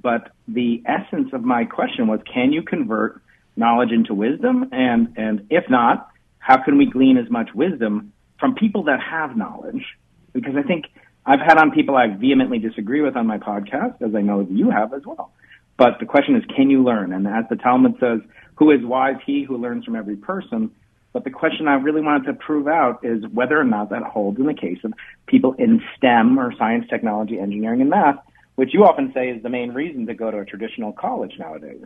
But 0.00 0.30
the 0.46 0.82
essence 0.86 1.30
of 1.32 1.42
my 1.42 1.64
question 1.64 2.06
was, 2.06 2.20
can 2.32 2.52
you 2.52 2.62
convert 2.62 3.20
knowledge 3.56 3.90
into 3.90 4.14
wisdom? 4.14 4.68
And, 4.72 5.14
and 5.16 5.46
if 5.50 5.64
not, 5.68 6.10
how 6.38 6.62
can 6.62 6.78
we 6.78 6.86
glean 6.86 7.18
as 7.18 7.28
much 7.30 7.50
wisdom 7.54 8.12
from 8.38 8.54
people 8.54 8.84
that 8.84 9.00
have 9.00 9.36
knowledge? 9.36 9.84
Because 10.32 10.54
I 10.56 10.62
think 10.62 10.86
I've 11.26 11.40
had 11.40 11.58
on 11.58 11.72
people 11.72 11.96
I 11.96 12.06
vehemently 12.06 12.58
disagree 12.58 13.00
with 13.00 13.16
on 13.16 13.26
my 13.26 13.38
podcast, 13.38 14.00
as 14.00 14.14
I 14.14 14.20
know 14.20 14.46
you 14.48 14.70
have 14.70 14.94
as 14.94 15.02
well. 15.04 15.32
But 15.76 15.98
the 16.00 16.06
question 16.06 16.36
is, 16.36 16.44
can 16.54 16.70
you 16.70 16.82
learn? 16.82 17.12
And 17.12 17.26
as 17.26 17.44
the 17.50 17.56
Talmud 17.56 17.96
says, 18.00 18.20
who 18.56 18.70
is 18.70 18.84
wise? 18.84 19.16
He 19.26 19.44
who 19.44 19.56
learns 19.56 19.84
from 19.84 19.94
every 19.94 20.16
person. 20.16 20.70
But 21.18 21.24
the 21.24 21.30
question 21.30 21.66
I 21.66 21.74
really 21.74 22.00
wanted 22.00 22.26
to 22.26 22.34
prove 22.34 22.68
out 22.68 23.04
is 23.04 23.26
whether 23.32 23.60
or 23.60 23.64
not 23.64 23.90
that 23.90 24.04
holds 24.04 24.38
in 24.38 24.46
the 24.46 24.54
case 24.54 24.78
of 24.84 24.92
people 25.26 25.52
in 25.54 25.82
STEM 25.96 26.38
or 26.38 26.54
science, 26.56 26.86
technology, 26.88 27.40
engineering, 27.40 27.80
and 27.80 27.90
math, 27.90 28.20
which 28.54 28.72
you 28.72 28.84
often 28.84 29.12
say 29.12 29.30
is 29.30 29.42
the 29.42 29.48
main 29.48 29.72
reason 29.72 30.06
to 30.06 30.14
go 30.14 30.30
to 30.30 30.38
a 30.38 30.44
traditional 30.44 30.92
college 30.92 31.32
nowadays. 31.36 31.82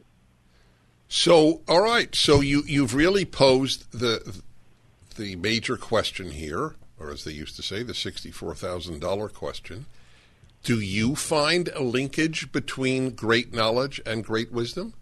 So, 1.09 1.63
all 1.67 1.81
right. 1.81 2.15
So 2.15 2.43
you 2.43 2.63
you've 2.67 2.95
really 2.95 3.25
posed 3.25 3.91
the 3.91 4.43
the 5.17 5.37
major 5.37 5.79
question 5.79 6.33
here, 6.33 6.75
or 7.01 7.11
as 7.11 7.25
they 7.25 7.33
used 7.33 7.57
to 7.57 7.63
say, 7.63 7.83
the 7.83 7.95
sixty-four 7.95 8.55
thousand 8.55 9.01
dollar 9.01 9.31
question. 9.31 9.87
Do 10.63 10.79
you 10.79 11.15
find 11.17 11.69
a 11.69 11.83
linkage 11.83 12.53
between 12.53 13.13
great 13.13 13.55
knowledge 13.55 13.99
and 14.05 14.23
great 14.23 14.53
wisdom? 14.53 14.93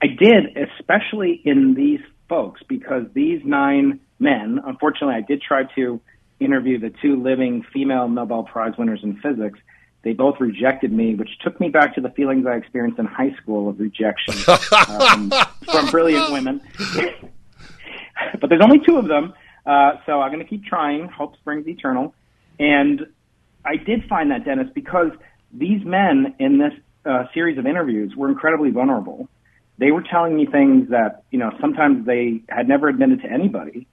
I 0.00 0.06
did, 0.06 0.56
especially 0.56 1.42
in 1.44 1.74
these 1.74 2.00
folks, 2.32 2.62
because 2.66 3.04
these 3.12 3.42
nine 3.44 4.00
men, 4.18 4.58
unfortunately, 4.64 5.14
I 5.14 5.20
did 5.20 5.42
try 5.42 5.64
to 5.74 6.00
interview 6.40 6.78
the 6.78 6.88
two 6.88 7.22
living 7.22 7.62
female 7.74 8.08
Nobel 8.08 8.44
Prize 8.44 8.72
winners 8.78 9.00
in 9.02 9.20
physics. 9.20 9.58
They 10.02 10.14
both 10.14 10.40
rejected 10.40 10.90
me, 10.94 11.14
which 11.14 11.28
took 11.40 11.60
me 11.60 11.68
back 11.68 11.94
to 11.96 12.00
the 12.00 12.08
feelings 12.08 12.46
I 12.46 12.54
experienced 12.54 12.98
in 12.98 13.04
high 13.04 13.34
school 13.34 13.68
of 13.68 13.78
rejection 13.78 14.32
um, 14.88 15.30
from 15.70 15.90
brilliant 15.90 16.32
women. 16.32 16.62
but 18.40 18.48
there's 18.48 18.62
only 18.62 18.78
two 18.78 18.96
of 18.96 19.08
them, 19.08 19.34
uh, 19.66 19.96
so 20.06 20.22
I'm 20.22 20.32
going 20.32 20.42
to 20.42 20.48
keep 20.48 20.64
trying. 20.64 21.08
Hope 21.08 21.36
springs 21.36 21.68
eternal. 21.68 22.14
And 22.58 23.08
I 23.62 23.76
did 23.76 24.08
find 24.08 24.30
that, 24.30 24.46
Dennis, 24.46 24.68
because 24.74 25.10
these 25.52 25.84
men 25.84 26.34
in 26.38 26.56
this 26.56 26.72
uh, 27.04 27.24
series 27.34 27.58
of 27.58 27.66
interviews 27.66 28.16
were 28.16 28.30
incredibly 28.30 28.70
vulnerable. 28.70 29.28
They 29.78 29.90
were 29.90 30.02
telling 30.02 30.36
me 30.36 30.46
things 30.46 30.90
that, 30.90 31.24
you 31.30 31.38
know, 31.38 31.50
sometimes 31.60 32.06
they 32.06 32.42
had 32.48 32.68
never 32.68 32.88
admitted 32.88 33.22
to 33.22 33.30
anybody. 33.30 33.86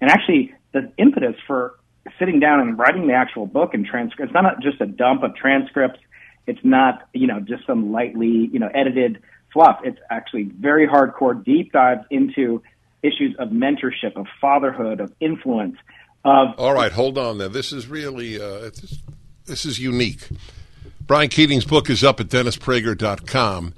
And 0.00 0.10
actually, 0.10 0.54
the 0.72 0.92
impetus 0.98 1.36
for 1.46 1.74
sitting 2.18 2.40
down 2.40 2.60
and 2.60 2.78
writing 2.78 3.06
the 3.06 3.14
actual 3.14 3.46
book 3.46 3.74
and 3.74 3.84
transcript. 3.84 4.30
It's 4.30 4.34
not 4.34 4.60
just 4.60 4.80
a 4.80 4.86
dump 4.86 5.22
of 5.22 5.34
transcripts. 5.34 6.00
It's 6.46 6.60
not, 6.62 7.08
you 7.12 7.26
know, 7.26 7.40
just 7.40 7.66
some 7.66 7.92
lightly, 7.92 8.48
you 8.52 8.58
know, 8.58 8.68
edited 8.72 9.22
fluff. 9.52 9.80
It's 9.84 9.98
actually 10.10 10.44
very 10.44 10.86
hardcore 10.86 11.42
deep 11.44 11.72
dives 11.72 12.04
into 12.10 12.62
issues 13.02 13.34
of 13.38 13.48
mentorship, 13.48 14.16
of 14.16 14.26
fatherhood, 14.40 15.00
of 15.00 15.12
influence. 15.20 15.76
Of 16.24 16.58
All 16.58 16.74
right, 16.74 16.92
hold 16.92 17.18
on 17.18 17.38
there. 17.38 17.48
This 17.48 17.72
is 17.72 17.86
really 17.86 18.40
uh, 18.40 18.58
this, 18.58 18.98
this 19.46 19.64
is 19.64 19.78
unique. 19.78 20.28
Brian 21.06 21.28
Keating's 21.28 21.64
book 21.64 21.88
is 21.88 22.02
up 22.02 22.18
at 22.20 22.26
DennisPrager.com. 22.28 23.74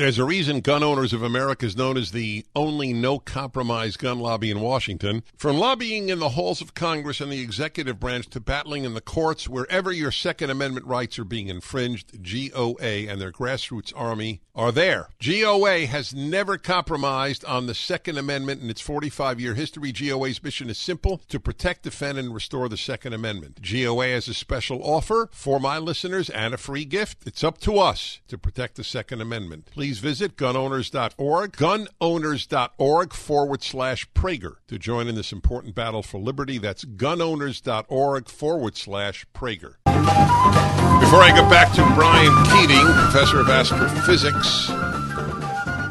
There's 0.00 0.18
a 0.18 0.24
reason 0.24 0.62
Gun 0.62 0.82
Owners 0.82 1.12
of 1.12 1.22
America 1.22 1.66
is 1.66 1.76
known 1.76 1.98
as 1.98 2.12
the 2.12 2.46
only 2.56 2.94
no 2.94 3.18
compromise 3.18 3.98
gun 3.98 4.18
lobby 4.18 4.50
in 4.50 4.62
Washington. 4.62 5.22
From 5.36 5.58
lobbying 5.58 6.08
in 6.08 6.20
the 6.20 6.30
halls 6.30 6.62
of 6.62 6.72
Congress 6.72 7.20
and 7.20 7.30
the 7.30 7.42
executive 7.42 8.00
branch 8.00 8.30
to 8.30 8.40
battling 8.40 8.84
in 8.84 8.94
the 8.94 9.02
courts, 9.02 9.46
wherever 9.46 9.92
your 9.92 10.10
Second 10.10 10.48
Amendment 10.48 10.86
rights 10.86 11.18
are 11.18 11.24
being 11.24 11.48
infringed, 11.48 12.22
GOA 12.22 13.10
and 13.10 13.20
their 13.20 13.30
grassroots 13.30 13.92
army 13.94 14.40
are 14.54 14.72
there. 14.72 15.10
GOA 15.20 15.86
has 15.86 16.14
never 16.14 16.56
compromised 16.56 17.44
on 17.44 17.66
the 17.66 17.74
Second 17.74 18.16
Amendment 18.16 18.62
in 18.62 18.70
its 18.70 18.80
45 18.80 19.38
year 19.38 19.54
history. 19.54 19.92
GOA's 19.92 20.42
mission 20.42 20.70
is 20.70 20.78
simple 20.78 21.18
to 21.28 21.38
protect, 21.38 21.82
defend, 21.82 22.16
and 22.16 22.34
restore 22.34 22.70
the 22.70 22.76
Second 22.78 23.12
Amendment. 23.12 23.60
GOA 23.60 24.08
has 24.08 24.28
a 24.28 24.34
special 24.34 24.82
offer 24.82 25.28
for 25.30 25.60
my 25.60 25.76
listeners 25.76 26.30
and 26.30 26.54
a 26.54 26.58
free 26.58 26.86
gift. 26.86 27.18
It's 27.26 27.44
up 27.44 27.58
to 27.58 27.78
us 27.78 28.20
to 28.28 28.38
protect 28.38 28.76
the 28.76 28.84
Second 28.84 29.20
Amendment. 29.20 29.66
Please 29.70 29.89
visit 29.98 30.36
gunowners.org, 30.36 31.52
gunowners.org 31.52 33.12
forward 33.12 33.62
slash 33.62 34.08
Prager 34.12 34.54
to 34.68 34.78
join 34.78 35.08
in 35.08 35.14
this 35.14 35.32
important 35.32 35.74
battle 35.74 36.02
for 36.02 36.18
liberty. 36.18 36.58
That's 36.58 36.84
gunowners.org 36.84 38.28
forward 38.28 38.76
slash 38.76 39.26
Prager. 39.34 39.74
Before 39.84 41.22
I 41.22 41.32
get 41.34 41.50
back 41.50 41.72
to 41.74 41.82
Brian 41.94 42.32
Keating, 42.46 42.86
professor 43.02 43.40
of 43.40 43.48
astrophysics, 43.48 44.70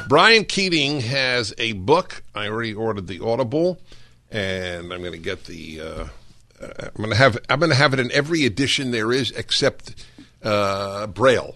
Brian 0.08 0.46
Keating 0.46 1.02
has 1.02 1.54
a 1.58 1.74
book. 1.74 2.24
I 2.34 2.48
already 2.48 2.74
ordered 2.74 3.08
the 3.08 3.24
Audible, 3.24 3.80
and 4.32 4.92
I'm 4.92 5.02
going 5.02 5.12
to 5.12 5.20
get 5.20 5.46
the. 5.46 5.82
Uh, 5.82 6.08
I'm 6.62 6.92
going 6.98 7.12
to 7.12 7.16
have. 7.16 7.38
I'm 7.50 7.60
going 7.60 7.70
to 7.70 7.76
have 7.76 7.94
it 7.94 8.00
in 8.00 8.12
every 8.12 8.46
edition 8.46 8.92
there 8.92 9.12
is, 9.12 9.32
except 9.32 10.06
uh, 10.42 11.08
Braille. 11.08 11.56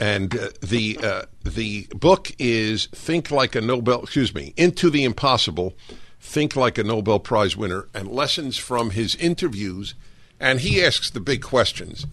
And 0.00 0.36
uh, 0.36 0.48
the 0.60 0.98
uh, 1.00 1.22
the 1.44 1.86
book 1.94 2.32
is 2.38 2.86
"Think 2.86 3.30
Like 3.30 3.54
a 3.54 3.60
Nobel." 3.60 4.02
Excuse 4.02 4.34
me, 4.34 4.54
"Into 4.56 4.90
the 4.90 5.04
Impossible." 5.04 5.74
Think 6.22 6.56
like 6.56 6.78
a 6.78 6.84
Nobel 6.84 7.18
Prize 7.18 7.56
winner, 7.56 7.86
and 7.94 8.08
lessons 8.08 8.56
from 8.58 8.90
his 8.90 9.14
interviews 9.16 9.94
and 10.40 10.60
he 10.60 10.82
asks 10.82 11.10
the 11.10 11.20
big 11.20 11.42
questions, 11.42 12.06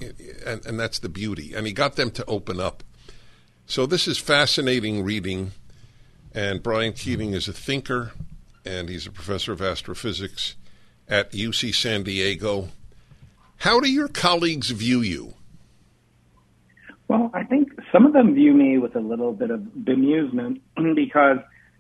and, 0.46 0.64
and, 0.66 0.78
that's 0.78 1.00
the 1.00 1.08
beauty. 1.08 1.54
And 1.56 1.66
he 1.66 1.72
got 1.72 1.96
them 1.96 2.12
to 2.12 2.26
open 2.26 2.60
up. 2.60 2.84
So 3.66 3.86
this 3.86 4.06
is 4.06 4.18
fascinating 4.18 5.04
reading. 5.04 5.54
And 6.36 6.62
Brian 6.62 6.92
Keating 6.92 7.34
is 7.34 7.48
a 7.48 7.54
thinker, 7.54 8.12
and 8.66 8.90
he's 8.90 9.08
a 9.08 9.12
professor 9.12 9.54
of 9.54 9.62
astrophysics 9.62 10.56
at 11.08 11.32
UC 11.32 11.74
San 11.74 12.04
Diego. 12.04 12.68
How 13.60 13.80
do 13.80 13.90
your 13.90 14.10
colleagues 14.10 14.72
view 14.72 15.00
you? 15.00 15.34
Well, 17.08 17.32
I 17.34 17.44
think 17.44 17.67
some 17.92 18.06
of 18.06 18.14
them 18.14 18.34
view 18.34 18.54
me 18.54 18.78
with 18.78 18.96
a 18.96 19.00
little 19.00 19.34
bit 19.34 19.52
of 19.52 19.60
bemusement 19.60 20.62
because, 20.96 21.38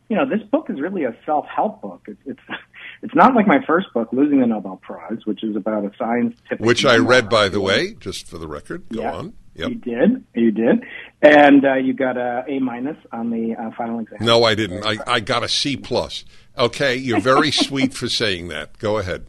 you 0.09 0.15
know, 0.15 0.27
this 0.27 0.41
book 0.49 0.69
is 0.69 0.79
really 0.79 1.03
a 1.03 1.15
self-help 1.25 1.81
book. 1.81 2.05
It's, 2.07 2.21
it's 2.25 2.39
it's 3.01 3.15
not 3.15 3.35
like 3.35 3.47
my 3.47 3.59
first 3.65 3.87
book, 3.93 4.09
Losing 4.11 4.39
the 4.39 4.47
Nobel 4.47 4.77
Prize, 4.77 5.25
which 5.25 5.43
is 5.43 5.55
about 5.55 5.85
a 5.85 5.91
scientific. 5.97 6.59
Which 6.59 6.85
I 6.85 6.97
read, 6.97 7.29
by 7.29 7.49
the 7.49 7.61
way, 7.61 7.93
just 7.99 8.27
for 8.27 8.37
the 8.37 8.47
record. 8.47 8.83
Go 8.89 9.01
yeah, 9.01 9.13
on. 9.13 9.33
Yep. 9.55 9.69
You 9.69 9.75
did. 9.75 10.23
You 10.35 10.51
did. 10.51 10.83
And 11.21 11.65
uh, 11.65 11.75
you 11.75 11.93
got 11.93 12.15
a 12.15 12.45
A 12.47 12.59
minus 12.59 12.97
on 13.11 13.31
the 13.31 13.55
uh, 13.55 13.71
final 13.75 13.99
exam. 13.99 14.19
No, 14.21 14.43
I 14.43 14.53
didn't. 14.53 14.85
I, 14.85 14.97
I 15.07 15.19
got 15.19 15.43
a 15.43 15.49
C 15.49 15.75
plus. 15.75 16.25
Okay, 16.57 16.95
you're 16.95 17.19
very 17.19 17.51
sweet 17.51 17.93
for 17.93 18.07
saying 18.07 18.49
that. 18.49 18.77
Go 18.77 18.97
ahead. 18.97 19.25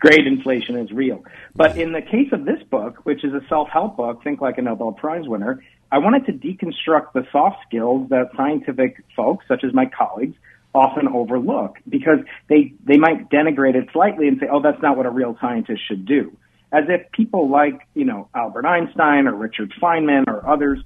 Great 0.00 0.26
inflation 0.26 0.76
is 0.76 0.90
real. 0.90 1.22
But 1.54 1.78
in 1.78 1.92
the 1.92 2.02
case 2.02 2.32
of 2.32 2.44
this 2.44 2.60
book, 2.70 3.04
which 3.04 3.24
is 3.24 3.32
a 3.34 3.40
self-help 3.48 3.96
book, 3.96 4.24
Think 4.24 4.40
Like 4.40 4.58
a 4.58 4.62
Nobel 4.62 4.92
Prize 4.92 5.28
winner, 5.28 5.62
I 5.92 5.98
wanted 5.98 6.24
to 6.24 6.32
deconstruct 6.32 7.12
the 7.12 7.26
soft 7.30 7.58
skills 7.68 8.08
that 8.08 8.30
scientific 8.34 9.04
folks, 9.14 9.44
such 9.46 9.62
as 9.62 9.74
my 9.74 9.84
colleagues, 9.84 10.36
often 10.74 11.06
overlook 11.06 11.76
because 11.86 12.20
they, 12.48 12.72
they 12.82 12.96
might 12.96 13.28
denigrate 13.28 13.74
it 13.74 13.90
slightly 13.92 14.26
and 14.26 14.40
say, 14.40 14.46
oh, 14.50 14.62
that's 14.62 14.80
not 14.80 14.96
what 14.96 15.04
a 15.04 15.10
real 15.10 15.36
scientist 15.38 15.82
should 15.86 16.06
do. 16.06 16.34
As 16.72 16.84
if 16.88 17.12
people 17.12 17.50
like, 17.50 17.86
you 17.92 18.06
know, 18.06 18.30
Albert 18.34 18.64
Einstein 18.64 19.26
or 19.26 19.34
Richard 19.34 19.70
Feynman 19.82 20.28
or 20.28 20.48
others 20.48 20.82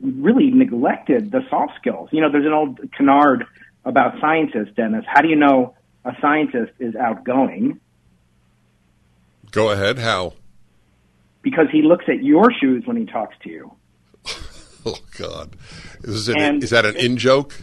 really 0.00 0.50
neglected 0.50 1.30
the 1.30 1.42
soft 1.50 1.74
skills. 1.78 2.08
You 2.10 2.22
know, 2.22 2.32
there's 2.32 2.46
an 2.46 2.54
old 2.54 2.80
canard 2.92 3.44
about 3.84 4.18
scientists, 4.22 4.74
Dennis. 4.74 5.04
How 5.06 5.20
do 5.20 5.28
you 5.28 5.36
know 5.36 5.74
a 6.06 6.12
scientist 6.22 6.72
is 6.78 6.96
outgoing? 6.96 7.78
Go 9.50 9.70
ahead. 9.70 9.98
How? 9.98 10.32
Because 11.42 11.66
he 11.70 11.82
looks 11.82 12.06
at 12.08 12.24
your 12.24 12.50
shoes 12.58 12.84
when 12.86 12.96
he 12.96 13.04
talks 13.04 13.36
to 13.42 13.50
you. 13.50 13.76
oh 14.94 14.98
God, 15.18 15.56
is, 16.04 16.28
it, 16.28 16.36
is 16.62 16.70
that 16.70 16.84
an 16.84 16.96
in 16.96 17.16
joke? 17.16 17.54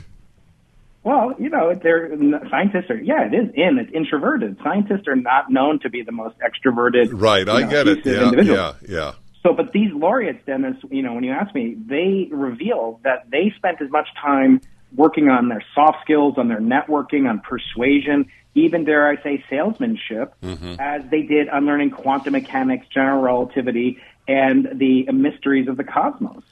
Well, 1.03 1.33
you 1.37 1.49
know, 1.49 1.73
they're 1.73 2.17
scientists 2.49 2.89
are 2.89 2.95
yeah, 2.95 3.25
it 3.25 3.33
is 3.33 3.49
in 3.55 3.77
it's 3.77 3.91
introverted. 3.93 4.57
Scientists 4.63 5.07
are 5.07 5.15
not 5.15 5.49
known 5.49 5.79
to 5.79 5.89
be 5.89 6.01
the 6.01 6.11
most 6.11 6.35
extroverted. 6.39 7.09
Right, 7.11 7.47
I 7.47 7.61
know, 7.61 7.69
get 7.69 7.87
it. 7.87 8.05
Yeah, 8.05 8.31
yeah, 8.41 8.73
yeah. 8.87 9.11
So, 9.41 9.53
but 9.53 9.73
these 9.73 9.91
laureates, 9.93 10.45
Dennis, 10.45 10.77
you 10.89 11.01
know, 11.01 11.13
when 11.13 11.23
you 11.23 11.31
ask 11.31 11.53
me, 11.53 11.75
they 11.75 12.29
reveal 12.31 13.01
that 13.03 13.29
they 13.29 13.51
spent 13.57 13.81
as 13.81 13.89
much 13.89 14.07
time 14.21 14.61
working 14.95 15.27
on 15.27 15.49
their 15.49 15.63
soft 15.75 15.97
skills, 16.03 16.35
on 16.37 16.47
their 16.47 16.61
networking, 16.61 17.29
on 17.29 17.41
persuasion, 17.41 18.27
even 18.55 18.85
dare 18.85 19.07
I 19.07 19.21
say 19.21 19.43
salesmanship, 19.49 20.33
mm-hmm. 20.41 20.75
as 20.79 21.03
they 21.09 21.23
did 21.23 21.49
on 21.49 21.65
learning 21.65 21.91
quantum 21.91 22.33
mechanics, 22.33 22.87
general 22.93 23.21
relativity, 23.21 23.99
and 24.27 24.69
the 24.79 25.11
mysteries 25.11 25.67
of 25.67 25.75
the 25.75 25.83
cosmos. 25.83 26.43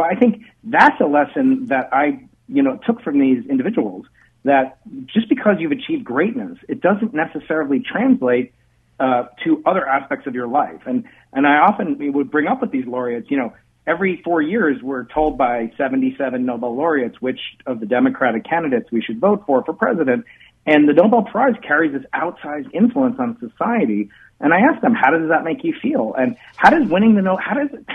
So 0.00 0.06
I 0.06 0.14
think 0.14 0.44
that's 0.64 0.98
a 1.00 1.04
lesson 1.04 1.66
that 1.66 1.90
I 1.92 2.26
you 2.50 2.62
know, 2.62 2.78
took 2.84 3.02
from 3.02 3.18
these 3.18 3.46
individuals 3.46 4.06
that 4.44 4.78
just 5.06 5.28
because 5.28 5.56
you've 5.58 5.72
achieved 5.72 6.04
greatness, 6.04 6.58
it 6.68 6.80
doesn't 6.80 7.14
necessarily 7.14 7.80
translate 7.80 8.52
uh, 8.98 9.24
to 9.44 9.62
other 9.64 9.86
aspects 9.86 10.26
of 10.26 10.34
your 10.34 10.48
life. 10.48 10.80
And 10.86 11.04
and 11.32 11.46
I 11.46 11.58
often 11.58 12.12
would 12.12 12.30
bring 12.30 12.48
up 12.48 12.60
with 12.60 12.70
these 12.70 12.86
laureates, 12.86 13.30
you 13.30 13.36
know, 13.36 13.52
every 13.86 14.20
four 14.24 14.42
years 14.42 14.82
we're 14.82 15.04
told 15.04 15.38
by 15.38 15.70
77 15.76 16.44
Nobel 16.44 16.74
laureates 16.74 17.20
which 17.20 17.40
of 17.66 17.80
the 17.80 17.86
Democratic 17.86 18.44
candidates 18.44 18.90
we 18.90 19.00
should 19.02 19.20
vote 19.20 19.44
for 19.46 19.62
for 19.64 19.72
president. 19.74 20.24
And 20.66 20.88
the 20.88 20.92
Nobel 20.92 21.22
Prize 21.22 21.54
carries 21.62 21.92
this 21.92 22.04
outsized 22.14 22.72
influence 22.74 23.16
on 23.18 23.38
society. 23.38 24.10
And 24.40 24.54
I 24.54 24.60
asked 24.60 24.82
them, 24.82 24.94
how 24.94 25.10
does 25.10 25.28
that 25.28 25.44
make 25.44 25.64
you 25.64 25.74
feel? 25.80 26.14
And 26.18 26.36
how 26.56 26.70
does 26.70 26.88
winning 26.88 27.14
the 27.14 27.22
Nobel, 27.22 27.42
how 27.42 27.54
does 27.54 27.68
it, 27.72 27.86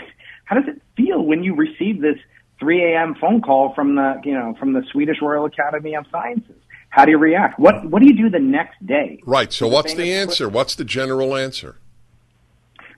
how 0.46 0.56
does 0.56 0.68
it 0.68 0.82
feel 0.96 1.22
when 1.22 1.44
you 1.44 1.56
receive 1.56 2.02
this 2.02 2.18
3 2.60 2.94
a.m. 2.94 3.16
phone 3.20 3.42
call 3.42 3.74
from 3.74 3.96
the 3.96 4.22
you 4.24 4.34
know 4.34 4.56
from 4.60 4.74
the 4.74 4.84
Swedish 4.92 5.18
Royal 5.22 5.46
Academy 5.46 5.96
of 5.96 6.06
Sciences. 6.12 6.56
How 6.90 7.04
do 7.04 7.12
you 7.12 7.18
react? 7.18 7.60
What 7.60 7.86
what 7.86 8.02
do 8.02 8.08
you 8.08 8.16
do 8.16 8.30
the 8.30 8.40
next 8.40 8.86
day? 8.86 9.20
Right. 9.26 9.52
So, 9.52 9.68
what's 9.68 9.94
the 9.94 10.14
answer? 10.14 10.48
What's 10.48 10.76
the 10.76 10.86
general 10.86 11.36
answer? 11.36 11.78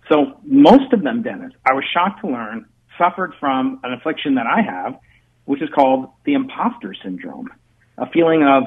So 0.10 0.39
most 0.43 0.93
of 0.93 1.03
them, 1.03 1.21
Dennis, 1.21 1.51
I 1.65 1.73
was 1.73 1.83
shocked 1.93 2.21
to 2.21 2.27
learn, 2.27 2.65
suffered 2.97 3.33
from 3.39 3.79
an 3.83 3.93
affliction 3.93 4.36
that 4.36 4.47
I 4.47 4.62
have, 4.62 4.97
which 5.45 5.62
is 5.62 5.69
called 5.75 6.10
the 6.23 6.33
imposter 6.33 6.93
syndrome, 7.03 7.49
a 7.97 8.10
feeling 8.10 8.43
of 8.43 8.63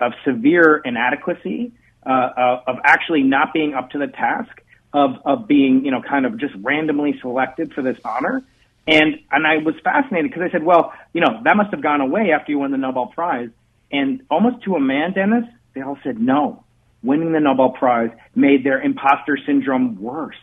of 0.00 0.12
severe 0.24 0.80
inadequacy, 0.84 1.72
uh, 2.06 2.08
uh, 2.08 2.62
of 2.68 2.76
actually 2.84 3.22
not 3.22 3.52
being 3.52 3.74
up 3.74 3.90
to 3.90 3.98
the 3.98 4.06
task, 4.06 4.61
of 4.92 5.16
of 5.24 5.48
being 5.48 5.84
you 5.84 5.90
know 5.90 6.02
kind 6.02 6.26
of 6.26 6.38
just 6.38 6.54
randomly 6.60 7.18
selected 7.20 7.72
for 7.74 7.82
this 7.82 7.98
honor. 8.04 8.42
And 8.86 9.20
and 9.30 9.46
I 9.46 9.58
was 9.58 9.74
fascinated 9.84 10.30
because 10.30 10.48
I 10.48 10.50
said, 10.50 10.64
well, 10.64 10.92
you 11.12 11.20
know, 11.20 11.40
that 11.44 11.56
must 11.56 11.70
have 11.70 11.82
gone 11.82 12.00
away 12.00 12.32
after 12.32 12.50
you 12.52 12.58
won 12.58 12.72
the 12.72 12.78
Nobel 12.78 13.06
Prize. 13.06 13.50
And 13.92 14.22
almost 14.30 14.64
to 14.64 14.74
a 14.74 14.80
man, 14.80 15.12
Dennis, 15.12 15.44
they 15.74 15.82
all 15.82 15.98
said 16.02 16.18
no. 16.20 16.64
Winning 17.02 17.32
the 17.32 17.40
Nobel 17.40 17.70
Prize 17.70 18.10
made 18.34 18.64
their 18.64 18.80
imposter 18.80 19.38
syndrome 19.46 20.00
worse. 20.00 20.36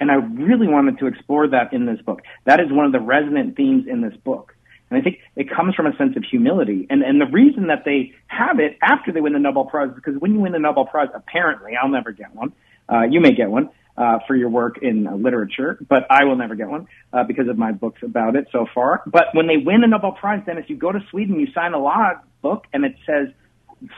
And 0.00 0.10
I 0.10 0.14
really 0.14 0.66
wanted 0.66 0.98
to 0.98 1.06
explore 1.06 1.46
that 1.48 1.72
in 1.72 1.86
this 1.86 2.00
book. 2.02 2.22
That 2.44 2.60
is 2.60 2.72
one 2.72 2.86
of 2.86 2.92
the 2.92 3.00
resonant 3.00 3.56
themes 3.56 3.86
in 3.86 4.00
this 4.00 4.16
book. 4.24 4.54
And 4.90 4.98
I 4.98 5.02
think 5.02 5.20
it 5.36 5.48
comes 5.48 5.74
from 5.74 5.86
a 5.86 5.96
sense 5.96 6.16
of 6.16 6.24
humility. 6.24 6.86
And, 6.90 7.02
and 7.02 7.20
the 7.20 7.26
reason 7.26 7.68
that 7.68 7.84
they 7.84 8.12
have 8.26 8.58
it 8.58 8.76
after 8.82 9.12
they 9.12 9.20
win 9.20 9.32
the 9.32 9.38
Nobel 9.38 9.64
Prize 9.64 9.90
is 9.90 9.94
because 9.94 10.16
when 10.18 10.34
you 10.34 10.40
win 10.40 10.52
the 10.52 10.58
Nobel 10.58 10.86
Prize, 10.86 11.08
apparently, 11.14 11.72
I'll 11.80 11.88
never 11.88 12.10
get 12.10 12.34
one. 12.34 12.52
Uh, 12.92 13.02
you 13.10 13.20
may 13.20 13.32
get 13.34 13.50
one 13.50 13.70
uh, 13.96 14.18
for 14.26 14.36
your 14.36 14.50
work 14.50 14.78
in 14.82 15.06
uh, 15.06 15.14
literature, 15.14 15.78
but 15.88 16.04
I 16.10 16.24
will 16.24 16.36
never 16.36 16.54
get 16.54 16.68
one 16.68 16.88
uh, 17.12 17.24
because 17.24 17.48
of 17.48 17.56
my 17.56 17.72
books 17.72 18.00
about 18.02 18.36
it 18.36 18.48
so 18.52 18.66
far. 18.74 19.02
But 19.06 19.26
when 19.32 19.46
they 19.46 19.56
win 19.56 19.82
a 19.84 19.86
Nobel 19.86 20.12
Prize, 20.12 20.42
Dennis, 20.44 20.64
you 20.68 20.76
go 20.76 20.92
to 20.92 21.00
Sweden, 21.10 21.40
you 21.40 21.48
sign 21.54 21.72
a 21.72 21.78
law 21.78 22.10
book, 22.42 22.64
and 22.72 22.84
it 22.84 22.94
says, 23.06 23.28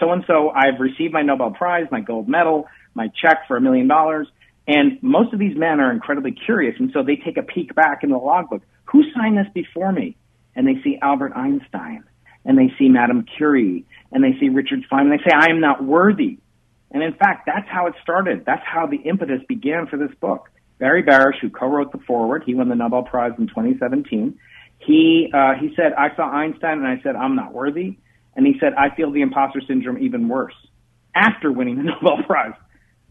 so 0.01 0.13
and 0.13 0.25
so, 0.27 0.51
I've 0.51 0.81
received 0.81 1.13
my 1.13 1.23
Nobel 1.23 1.51
Prize, 1.51 1.87
my 1.91 2.01
gold 2.01 2.29
medal, 2.29 2.67
my 2.95 3.09
check 3.21 3.47
for 3.49 3.57
a 3.57 3.61
million 3.61 3.89
dollars. 3.89 4.29
And 4.67 5.03
most 5.03 5.33
of 5.35 5.39
these 5.39 5.57
men 5.57 5.81
are 5.81 5.93
incredibly 5.93 6.33
curious, 6.33 6.77
and 6.79 6.91
so 6.93 7.03
they 7.03 7.17
take 7.17 7.37
a 7.37 7.43
peek 7.43 7.75
back 7.75 8.03
in 8.03 8.11
the 8.11 8.17
logbook. 8.17 8.63
Who 8.87 9.03
signed 9.15 9.37
this 9.37 9.47
before 9.53 9.93
me? 9.93 10.17
And 10.57 10.67
they 10.67 10.81
see 10.83 10.99
Albert 11.03 11.33
Einstein, 11.37 12.05
and 12.45 12.57
they 12.57 12.73
see 12.79 12.89
Madame 12.89 13.27
Curie, 13.37 13.85
and 14.11 14.25
they 14.25 14.39
see 14.41 14.49
Richard 14.49 14.87
Feynman. 14.91 15.19
They 15.19 15.31
say, 15.31 15.37
I 15.37 15.51
am 15.51 15.61
not 15.61 15.85
worthy. 15.85 16.39
And 16.95 17.03
in 17.03 17.13
fact, 17.13 17.45
that's 17.45 17.69
how 17.69 17.89
it 17.89 17.95
started. 18.01 18.45
That's 18.47 18.65
how 18.65 18.87
the 18.87 18.99
impetus 18.99 19.43
began 19.49 19.89
for 19.89 19.97
this 19.97 20.15
book. 20.21 20.49
Barry 20.79 21.03
Barish, 21.03 21.41
who 21.41 21.51
co-wrote 21.51 21.91
the 21.91 21.99
foreword, 21.99 22.45
he 22.47 22.55
won 22.55 22.69
the 22.69 22.77
Nobel 22.77 23.03
Prize 23.03 23.33
in 23.37 23.49
2017. 23.49 24.39
He 24.79 25.31
uh, 25.35 25.55
he 25.55 25.75
said, 25.75 25.93
"I 25.95 26.15
saw 26.15 26.31
Einstein 26.31 26.79
and 26.79 26.87
I 26.87 27.01
said 27.03 27.17
I'm 27.17 27.35
not 27.35 27.53
worthy," 27.53 27.99
and 28.37 28.47
he 28.47 28.59
said, 28.61 28.75
"I 28.75 28.95
feel 28.95 29.11
the 29.11 29.23
imposter 29.23 29.61
syndrome 29.67 29.99
even 29.99 30.29
worse 30.29 30.55
after 31.15 31.51
winning 31.51 31.77
the 31.77 31.83
Nobel 32.03 32.23
Prize." 32.25 32.55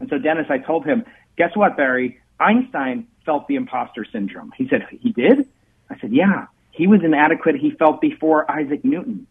And 0.00 0.08
so, 0.08 0.18
Dennis, 0.18 0.46
I 0.48 0.58
told 0.58 0.86
him, 0.86 1.04
"Guess 1.36 1.50
what, 1.54 1.76
Barry? 1.76 2.20
Einstein 2.40 3.06
felt 3.26 3.48
the 3.48 3.56
imposter 3.56 4.06
syndrome." 4.10 4.52
He 4.56 4.66
said, 4.68 4.86
"He 4.90 5.12
did?" 5.12 5.46
I 5.90 5.98
said, 6.00 6.12
"Yeah. 6.12 6.46
He 6.70 6.86
was 6.86 7.00
inadequate. 7.04 7.56
He 7.56 7.70
felt 7.70 8.00
before 8.00 8.50
Isaac 8.50 8.84
Newton, 8.84 9.26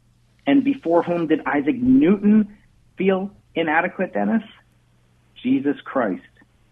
and 0.45 0.63
before 0.63 1.03
whom 1.03 1.27
did 1.27 1.41
Isaac 1.45 1.75
Newton 1.75 2.57
feel 2.97 3.31
inadequate, 3.55 4.13
Dennis? 4.13 4.43
Jesus 5.41 5.75
Christ." 5.83 6.21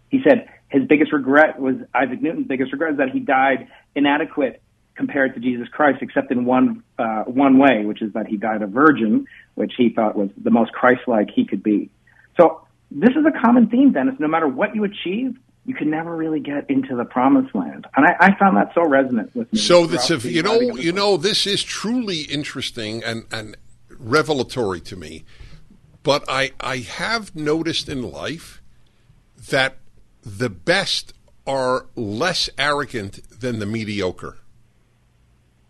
He 0.10 0.22
said 0.24 0.50
his 0.70 0.86
biggest 0.86 1.12
regret 1.14 1.60
was 1.60 1.76
Isaac 1.94 2.22
Newton's 2.22 2.48
biggest 2.48 2.72
regret 2.72 2.94
is 2.94 2.98
that 2.98 3.10
he 3.10 3.20
died 3.20 3.68
inadequate 3.96 4.62
compared 4.96 5.34
to 5.34 5.40
Jesus 5.40 5.68
Christ, 5.68 6.00
except 6.02 6.32
in 6.32 6.46
one 6.46 6.84
uh, 6.98 7.24
one 7.24 7.58
way, 7.58 7.86
which 7.86 8.02
is 8.02 8.14
that 8.14 8.28
he 8.28 8.38
died 8.38 8.62
a 8.62 8.68
virgin, 8.68 9.26
which 9.56 9.74
he 9.78 9.90
thought 9.90 10.16
was 10.16 10.30
the 10.42 10.52
most 10.52 10.72
Christ-like 10.74 11.30
he 11.30 11.46
could 11.46 11.64
be. 11.64 11.90
So 12.38 12.62
this 12.90 13.12
is 13.12 13.26
a 13.26 13.32
common 13.44 13.68
theme, 13.68 13.92
Dennis. 13.92 14.16
No 14.20 14.28
matter 14.28 14.48
what 14.48 14.76
you 14.76 14.84
achieve, 14.84 15.38
you 15.66 15.74
can 15.74 15.90
never 15.90 16.16
really 16.16 16.40
get 16.40 16.70
into 16.70 16.96
the 16.96 17.06
promised 17.06 17.54
land, 17.56 17.88
and 17.96 18.06
I, 18.06 18.16
I 18.20 18.38
found 18.38 18.58
that 18.58 18.74
so 18.74 18.88
resonant 18.88 19.36
with 19.36 19.52
me. 19.52 19.60
So 19.60 19.86
that's 19.86 20.12
if 20.12 20.26
you 20.26 20.44
know, 20.44 20.54
writing 20.54 20.70
of 20.72 20.78
the 20.78 20.84
you 20.84 20.92
know, 20.92 21.18
this 21.18 21.46
is 21.46 21.64
truly 21.64 22.22
interesting 22.22 23.04
and 23.04 23.26
and 23.32 23.58
revelatory 23.98 24.82
to 24.82 24.96
me. 24.96 25.24
But 26.04 26.24
I 26.28 26.52
I 26.60 26.78
have 26.78 27.36
noticed 27.36 27.88
in 27.90 28.12
life 28.12 28.62
that 29.50 29.78
the 30.24 30.50
best 30.50 31.14
are 31.46 31.88
less 31.96 32.50
arrogant 32.58 33.20
than 33.40 33.60
the 33.60 33.66
mediocre. 33.66 34.38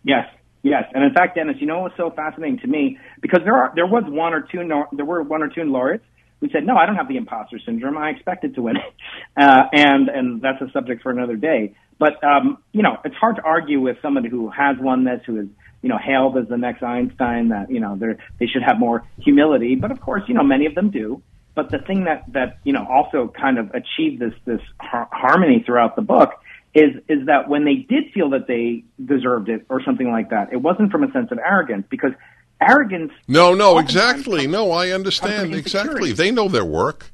Yes, 0.04 0.26
yes, 0.62 0.84
and 0.94 1.04
in 1.04 1.12
fact, 1.14 1.36
Dennis, 1.36 1.56
you 1.60 1.66
know 1.66 1.80
what 1.80 1.92
was 1.92 1.92
so 1.96 2.10
fascinating 2.10 2.58
to 2.60 2.66
me 2.66 2.98
because 3.20 3.40
there 3.44 3.54
are 3.54 3.72
there 3.74 3.86
was 3.86 4.04
one 4.06 4.34
or 4.34 4.40
two 4.40 4.68
there 4.92 5.04
were 5.04 5.22
one 5.22 5.42
or 5.42 5.48
two 5.48 5.64
laureates 5.64 6.04
who 6.40 6.48
said, 6.50 6.66
"No, 6.66 6.76
I 6.76 6.86
don't 6.86 6.96
have 6.96 7.08
the 7.08 7.16
imposter 7.16 7.58
syndrome. 7.64 7.96
I 7.96 8.10
expected 8.10 8.54
to 8.56 8.62
win," 8.62 8.76
uh, 9.36 9.62
and 9.72 10.08
and 10.08 10.42
that's 10.42 10.60
a 10.60 10.70
subject 10.72 11.02
for 11.02 11.10
another 11.10 11.36
day. 11.36 11.74
But 11.98 12.22
um, 12.24 12.58
you 12.72 12.82
know, 12.82 12.98
it's 13.04 13.14
hard 13.14 13.36
to 13.36 13.42
argue 13.42 13.80
with 13.80 13.96
somebody 14.02 14.28
who 14.28 14.50
has 14.50 14.76
won 14.78 15.04
this, 15.04 15.20
who 15.24 15.40
is 15.40 15.46
you 15.82 15.88
know 15.88 15.98
hailed 15.98 16.36
as 16.38 16.48
the 16.48 16.56
next 16.56 16.82
Einstein. 16.82 17.48
That 17.48 17.70
you 17.70 17.80
know 17.80 17.96
they 17.96 18.14
they 18.38 18.46
should 18.46 18.62
have 18.62 18.78
more 18.78 19.04
humility, 19.18 19.74
but 19.74 19.90
of 19.90 20.00
course, 20.00 20.22
you 20.28 20.34
know 20.34 20.42
many 20.42 20.66
of 20.66 20.74
them 20.74 20.90
do. 20.90 21.22
But 21.54 21.70
the 21.70 21.78
thing 21.78 22.04
that 22.04 22.24
that 22.32 22.58
you 22.64 22.72
know 22.72 22.86
also 22.88 23.28
kind 23.28 23.58
of 23.58 23.70
achieved 23.74 24.20
this 24.20 24.34
this 24.44 24.60
har- 24.80 25.08
harmony 25.12 25.62
throughout 25.64 25.96
the 25.96 26.02
book 26.02 26.30
is 26.74 26.94
is 27.08 27.26
that 27.26 27.48
when 27.48 27.64
they 27.64 27.74
did 27.74 28.12
feel 28.14 28.30
that 28.30 28.46
they 28.46 28.84
deserved 29.04 29.48
it 29.48 29.66
or 29.68 29.82
something 29.82 30.10
like 30.10 30.30
that, 30.30 30.52
it 30.52 30.56
wasn't 30.56 30.90
from 30.90 31.04
a 31.04 31.12
sense 31.12 31.30
of 31.30 31.38
arrogance 31.38 31.84
because 31.90 32.12
arrogance. 32.60 33.12
No, 33.28 33.54
no, 33.54 33.78
exactly. 33.78 34.46
No, 34.46 34.70
I 34.70 34.90
understand 34.90 35.54
exactly. 35.54 36.12
They 36.12 36.30
know 36.30 36.48
their 36.48 36.64
work. 36.64 37.10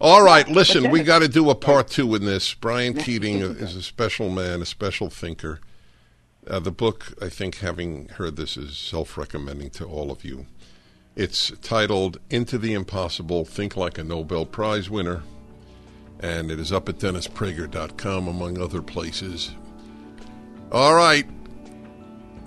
All 0.00 0.22
right, 0.22 0.48
listen, 0.48 0.92
we 0.92 1.02
got 1.02 1.20
to 1.20 1.28
do 1.28 1.50
a 1.50 1.56
part 1.56 1.88
two 1.88 2.14
in 2.14 2.24
this. 2.24 2.54
Brian 2.54 2.94
Keating 2.94 3.40
is 3.40 3.74
a 3.74 3.82
special 3.82 4.30
man, 4.30 4.62
a 4.62 4.66
special 4.66 5.10
thinker. 5.10 5.58
Uh, 6.48 6.58
the 6.58 6.70
book, 6.70 7.12
I 7.20 7.28
think, 7.28 7.58
having 7.58 8.08
heard 8.08 8.36
this, 8.36 8.56
is 8.56 8.76
self-recommending 8.76 9.70
to 9.70 9.84
all 9.84 10.10
of 10.10 10.24
you. 10.24 10.46
It's 11.14 11.52
titled 11.60 12.18
"Into 12.30 12.56
the 12.56 12.72
Impossible: 12.72 13.44
Think 13.44 13.76
Like 13.76 13.98
a 13.98 14.04
Nobel 14.04 14.46
Prize 14.46 14.88
Winner," 14.88 15.22
and 16.20 16.50
it 16.50 16.58
is 16.58 16.72
up 16.72 16.88
at 16.88 16.98
DennisPrager.com, 16.98 18.28
among 18.28 18.58
other 18.58 18.80
places. 18.80 19.50
All 20.72 20.94
right, 20.94 21.26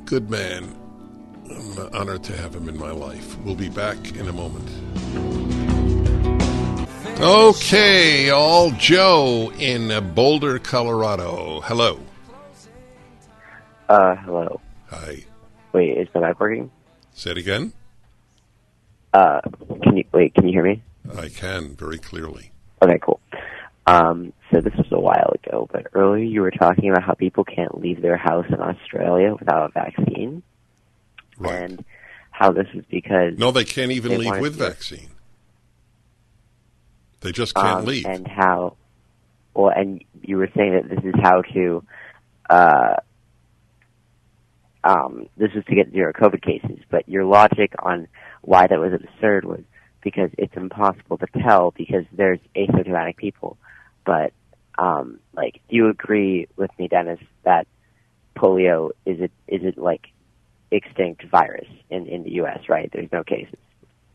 good 0.05 0.31
man. 0.31 0.75
I'm 1.49 1.89
honored 1.93 2.23
to 2.23 2.37
have 2.37 2.55
him 2.55 2.69
in 2.69 2.79
my 2.79 2.91
life. 2.91 3.37
We'll 3.39 3.55
be 3.55 3.69
back 3.69 4.15
in 4.15 4.27
a 4.27 4.33
moment. 4.33 4.67
Okay, 7.19 8.31
all 8.31 8.71
Joe 8.71 9.51
in 9.59 10.13
Boulder, 10.15 10.57
Colorado. 10.57 11.61
Hello. 11.65 11.99
Uh, 13.91 14.15
hello. 14.23 14.61
Hi. 14.89 15.25
Wait, 15.73 15.97
is 15.97 16.07
my 16.15 16.29
mic 16.29 16.39
working? 16.39 16.71
Say 17.13 17.31
it 17.31 17.37
again. 17.37 17.73
Uh, 19.13 19.41
can 19.83 19.97
you 19.97 20.05
wait? 20.13 20.33
Can 20.33 20.47
you 20.47 20.53
hear 20.53 20.63
me? 20.63 20.81
I 21.17 21.27
can 21.27 21.75
very 21.75 21.97
clearly. 21.97 22.53
Okay, 22.81 22.97
cool. 23.01 23.19
Um, 23.85 24.31
so 24.49 24.61
this 24.61 24.73
was 24.77 24.87
a 24.93 24.99
while 24.99 25.33
ago, 25.43 25.67
but 25.73 25.87
earlier 25.93 26.23
you 26.23 26.39
were 26.39 26.51
talking 26.51 26.89
about 26.89 27.03
how 27.03 27.15
people 27.15 27.43
can't 27.43 27.81
leave 27.81 28.01
their 28.01 28.15
house 28.15 28.45
in 28.47 28.61
Australia 28.61 29.35
without 29.37 29.71
a 29.71 29.73
vaccine, 29.73 30.41
Right. 31.37 31.61
and 31.63 31.83
how 32.29 32.53
this 32.53 32.67
is 32.73 32.85
because 32.89 33.37
No, 33.37 33.51
they 33.51 33.65
can't 33.65 33.91
even 33.91 34.11
They 34.11 34.17
leave 34.19 34.39
with 34.39 34.55
vaccine. 34.55 35.09
They 37.19 37.33
just 37.33 37.55
can't 37.55 37.79
um, 37.79 37.85
leave. 37.85 38.05
and 38.05 38.25
how 38.25 38.77
well, 39.53 39.73
and 39.75 40.01
you 40.21 40.37
were 40.37 40.49
saying 40.55 40.75
that 40.75 40.87
this 40.89 41.03
is 41.03 41.13
how 41.21 41.41
to, 41.41 41.83
uh, 42.49 42.95
um, 44.83 45.27
this 45.37 45.51
is 45.55 45.63
to 45.65 45.75
get 45.75 45.91
zero 45.91 46.11
COVID 46.13 46.41
cases. 46.41 46.79
But 46.89 47.07
your 47.07 47.25
logic 47.25 47.73
on 47.79 48.07
why 48.41 48.67
that 48.67 48.79
was 48.79 48.93
absurd 48.93 49.45
was 49.45 49.61
because 50.03 50.31
it's 50.37 50.55
impossible 50.55 51.17
to 51.19 51.27
tell 51.43 51.71
because 51.71 52.05
there's 52.11 52.39
asymptomatic 52.55 53.17
people. 53.17 53.57
But 54.05 54.33
um, 54.79 55.19
like, 55.33 55.61
do 55.69 55.75
you 55.75 55.89
agree 55.89 56.47
with 56.55 56.71
me, 56.79 56.87
Dennis, 56.87 57.19
that 57.43 57.67
polio 58.35 58.91
is 59.05 59.19
it 59.19 59.31
is 59.47 59.61
it 59.63 59.77
like 59.77 60.07
extinct 60.71 61.23
virus 61.25 61.67
in 61.89 62.07
in 62.07 62.23
the 62.23 62.31
U.S. 62.35 62.61
Right? 62.69 62.89
There's 62.91 63.11
no 63.11 63.23
cases. 63.23 63.59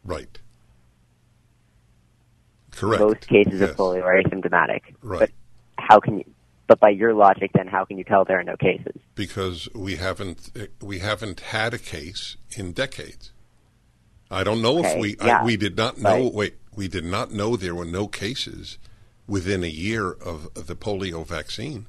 right. 0.05 0.39
Correct. 2.73 3.01
Most 3.01 3.27
cases 3.29 3.61
Yes. 3.61 3.71
of 3.71 3.77
polio 3.77 4.03
are 4.03 4.21
asymptomatic. 4.23 4.81
Right. 5.03 5.21
But 5.21 5.31
how 5.79 5.99
can 6.01 6.19
you? 6.19 6.25
But 6.67 6.81
by 6.81 6.91
your 6.91 7.15
logic, 7.15 7.53
then 7.55 7.69
how 7.69 7.85
can 7.85 7.97
you 7.99 8.05
tell 8.05 8.25
there 8.25 8.41
are 8.41 8.45
no 8.45 8.57
cases? 8.57 9.01
because 9.15 9.69
we 9.75 9.97
haven't 9.97 10.51
we 10.81 11.01
haven't 11.01 11.41
had 11.41 11.75
a 11.75 11.79
case 11.79 12.37
in 12.57 12.73
decades. 12.73 13.33
I 14.31 14.45
don't 14.45 14.63
know 14.63 14.85
if 14.85 14.99
we 14.99 15.17
yeah, 15.25 15.41
I, 15.41 15.45
we 15.45 15.57
did 15.57 15.77
not 15.77 15.99
know. 15.99 16.29
Wait, 16.33 16.57
we 16.75 16.87
did 16.87 17.05
not 17.05 17.33
know 17.33 17.57
there 17.57 17.75
were 17.75 17.85
no 17.85 18.07
cases 18.07 18.79
within 19.27 19.65
a 19.65 19.69
year 19.69 20.11
of, 20.13 20.49
of 20.57 20.67
the 20.67 20.77
polio 20.77 21.27
vaccine. 21.27 21.87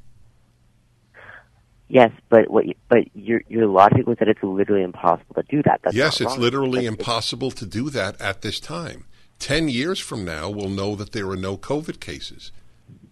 Yes, 1.90 2.12
but 2.30 2.50
what? 2.50 2.66
You, 2.66 2.76
but 2.90 3.16
your 3.16 3.42
your 3.48 3.68
logic 3.68 4.08
was 4.08 4.18
that 4.20 4.28
it's 4.28 4.44
literally 4.44 4.84
impossible 4.84 5.36
to 5.36 5.44
do 5.50 5.64
that. 5.64 5.82
That's 5.84 5.96
yes, 5.96 6.22
it's 6.22 6.38
literally 6.38 6.86
it's- 6.86 6.98
impossible 6.98 7.52
to 7.52 7.66
do 7.66 7.90
that 7.92 8.20
at 8.22 8.42
this 8.42 8.60
time. 8.60 9.06
Ten 9.40 9.70
years 9.70 10.00
from 10.00 10.26
now, 10.26 10.50
we'll 10.50 10.70
know 10.70 10.96
that 10.96 11.12
there 11.12 11.30
are 11.30 11.38
no 11.38 11.58
COVID 11.58 12.00
cases. 12.00 12.52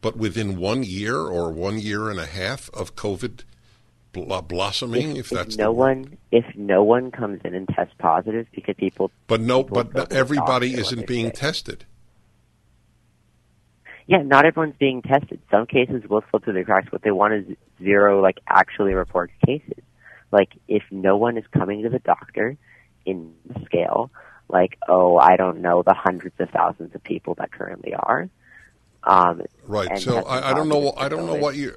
But 0.02 0.18
within 0.18 0.58
one 0.58 0.84
year 0.84 1.18
or 1.18 1.52
one 1.52 1.80
year 1.80 2.10
and 2.10 2.20
a 2.20 2.26
half 2.26 2.70
of 2.74 2.96
COVID 2.96 3.44
bl- 4.12 4.40
blossoming, 4.42 5.18
if, 5.18 5.30
that's 5.30 5.58
no 5.58 5.72
one 5.72 6.18
if 6.32 6.46
no 6.56 6.84
one 6.84 7.12
comes 7.12 7.42
in 7.44 7.54
and 7.56 7.68
tests 7.68 7.96
positive 7.98 8.48
because 8.54 8.76
people 8.78 9.12
But 9.28 9.42
no, 9.42 9.64
people 9.64 9.84
but 9.84 9.94
not 9.96 10.14
everybody 10.14 10.74
isn't 10.76 11.08
being 11.08 11.28
sick. 11.28 11.36
tested. 11.36 11.86
Yeah, 14.08 14.22
not 14.22 14.46
everyone's 14.46 14.76
being 14.78 15.02
tested. 15.02 15.40
Some 15.50 15.66
cases 15.66 16.04
will 16.08 16.24
slip 16.30 16.44
through 16.44 16.54
the 16.54 16.64
cracks. 16.64 16.92
What 16.92 17.02
they 17.02 17.12
want 17.12 17.34
is 17.34 17.58
zero, 17.82 18.22
like, 18.22 18.38
actually 18.48 18.94
reported 18.94 19.34
cases. 19.44 19.84
Like, 20.32 20.50
if 20.68 20.84
no 20.92 21.18
one 21.18 21.38
is 21.38 21.46
coming 21.52 21.82
to 21.84 21.90
the 21.90 22.00
doctor 22.00 22.56
in 23.06 23.34
scale, 23.66 24.12
like, 24.48 24.78
oh, 24.88 25.18
I 25.18 25.38
don't 25.38 25.62
know, 25.62 25.82
the 25.82 25.96
hundreds 25.96 26.36
of 26.40 26.50
thousands 26.52 26.94
of 26.94 27.04
people 27.04 27.34
that 27.36 27.52
currently 27.52 27.96
are. 27.96 28.30
Um, 29.06 29.42
Right. 29.68 30.00
So 30.00 30.18
I, 30.24 30.52
I 30.52 30.54
don't 30.54 30.70
know. 30.70 30.94
I 30.98 31.10
don't 31.10 31.26
know 31.26 31.36
what 31.36 31.56
you. 31.56 31.76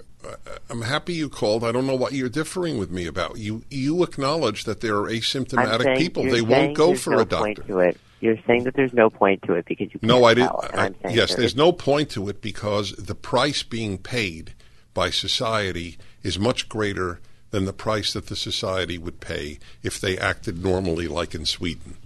I'm 0.68 0.82
happy 0.82 1.14
you 1.14 1.28
called. 1.28 1.64
I 1.64 1.72
don't 1.72 1.86
know 1.86 1.94
what 1.94 2.12
you're 2.12 2.28
differing 2.28 2.76
with 2.76 2.90
me 2.90 3.06
about. 3.06 3.38
You 3.38 3.62
you 3.70 4.02
acknowledge 4.02 4.64
that 4.64 4.80
there 4.80 4.96
are 4.96 5.08
asymptomatic 5.08 5.96
people. 5.96 6.24
They 6.24 6.42
won't 6.42 6.76
go 6.76 6.94
for 6.94 7.10
no 7.10 7.20
a 7.20 7.24
doctor. 7.24 7.62
Point 7.62 7.66
to 7.66 7.78
it. 7.80 7.96
You're 8.20 8.38
saying 8.46 8.64
that 8.64 8.74
there's 8.74 8.92
no 8.92 9.10
point 9.10 9.42
to 9.42 9.52
it 9.54 9.64
because 9.64 9.94
you 9.94 10.00
No, 10.02 10.24
I 10.24 10.34
didn't. 10.34 10.50
I- 10.74 10.90
yes, 11.08 11.34
there's 11.36 11.54
no 11.54 11.72
point 11.72 12.10
to 12.10 12.28
it 12.28 12.42
because 12.42 12.92
the 12.92 13.14
price 13.14 13.62
being 13.62 13.96
paid 13.96 14.54
by 14.92 15.10
society 15.10 15.98
is 16.24 16.38
much 16.38 16.68
greater 16.68 17.20
than 17.50 17.64
the 17.64 17.72
price 17.72 18.12
that 18.12 18.26
the 18.26 18.36
society 18.36 18.98
would 18.98 19.20
pay 19.20 19.58
if 19.82 20.00
they 20.00 20.18
acted 20.18 20.62
normally, 20.62 21.06
like 21.06 21.34
in 21.34 21.46
Sweden, 21.46 21.96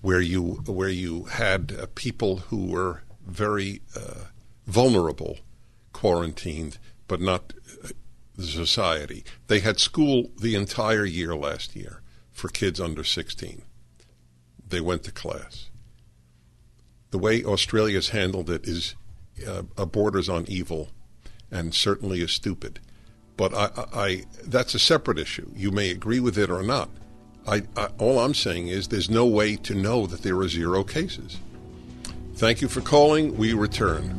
where 0.00 0.20
you 0.20 0.62
where 0.66 0.88
you 0.88 1.24
had 1.24 1.76
uh, 1.78 1.86
people 1.94 2.38
who 2.48 2.66
were 2.66 3.02
very 3.26 3.82
uh, 3.94 4.24
vulnerable 4.72 5.38
quarantined, 5.92 6.78
but 7.06 7.20
not 7.20 7.52
uh, 7.84 7.88
the 8.36 8.44
society. 8.44 9.24
They 9.46 9.60
had 9.60 9.78
school 9.78 10.30
the 10.38 10.54
entire 10.54 11.04
year 11.04 11.36
last 11.36 11.76
year 11.76 12.02
for 12.30 12.48
kids 12.48 12.80
under 12.80 13.04
16. 13.04 13.62
They 14.66 14.80
went 14.80 15.02
to 15.04 15.12
class 15.12 15.70
the 17.12 17.18
way 17.18 17.44
Australia's 17.44 18.08
handled 18.08 18.50
it 18.50 18.66
is 18.66 18.96
uh, 19.46 19.62
uh, 19.76 19.84
borders 19.84 20.28
on 20.28 20.46
evil, 20.48 20.88
and 21.50 21.74
certainly 21.74 22.22
is 22.22 22.32
stupid. 22.32 22.80
But 23.36 23.54
I, 23.54 23.70
I, 23.76 23.84
I, 23.92 24.24
that's 24.44 24.74
a 24.74 24.78
separate 24.78 25.18
issue. 25.18 25.50
You 25.54 25.70
may 25.70 25.90
agree 25.90 26.20
with 26.20 26.36
it 26.36 26.50
or 26.50 26.62
not. 26.62 26.90
I, 27.46 27.62
all 27.98 28.20
I'm 28.20 28.34
saying 28.34 28.68
is 28.68 28.88
there's 28.88 29.10
no 29.10 29.26
way 29.26 29.56
to 29.56 29.74
know 29.74 30.06
that 30.06 30.22
there 30.22 30.38
are 30.38 30.48
zero 30.48 30.84
cases. 30.84 31.38
Thank 32.34 32.60
you 32.60 32.68
for 32.68 32.80
calling. 32.80 33.36
We 33.36 33.52
return. 33.52 34.18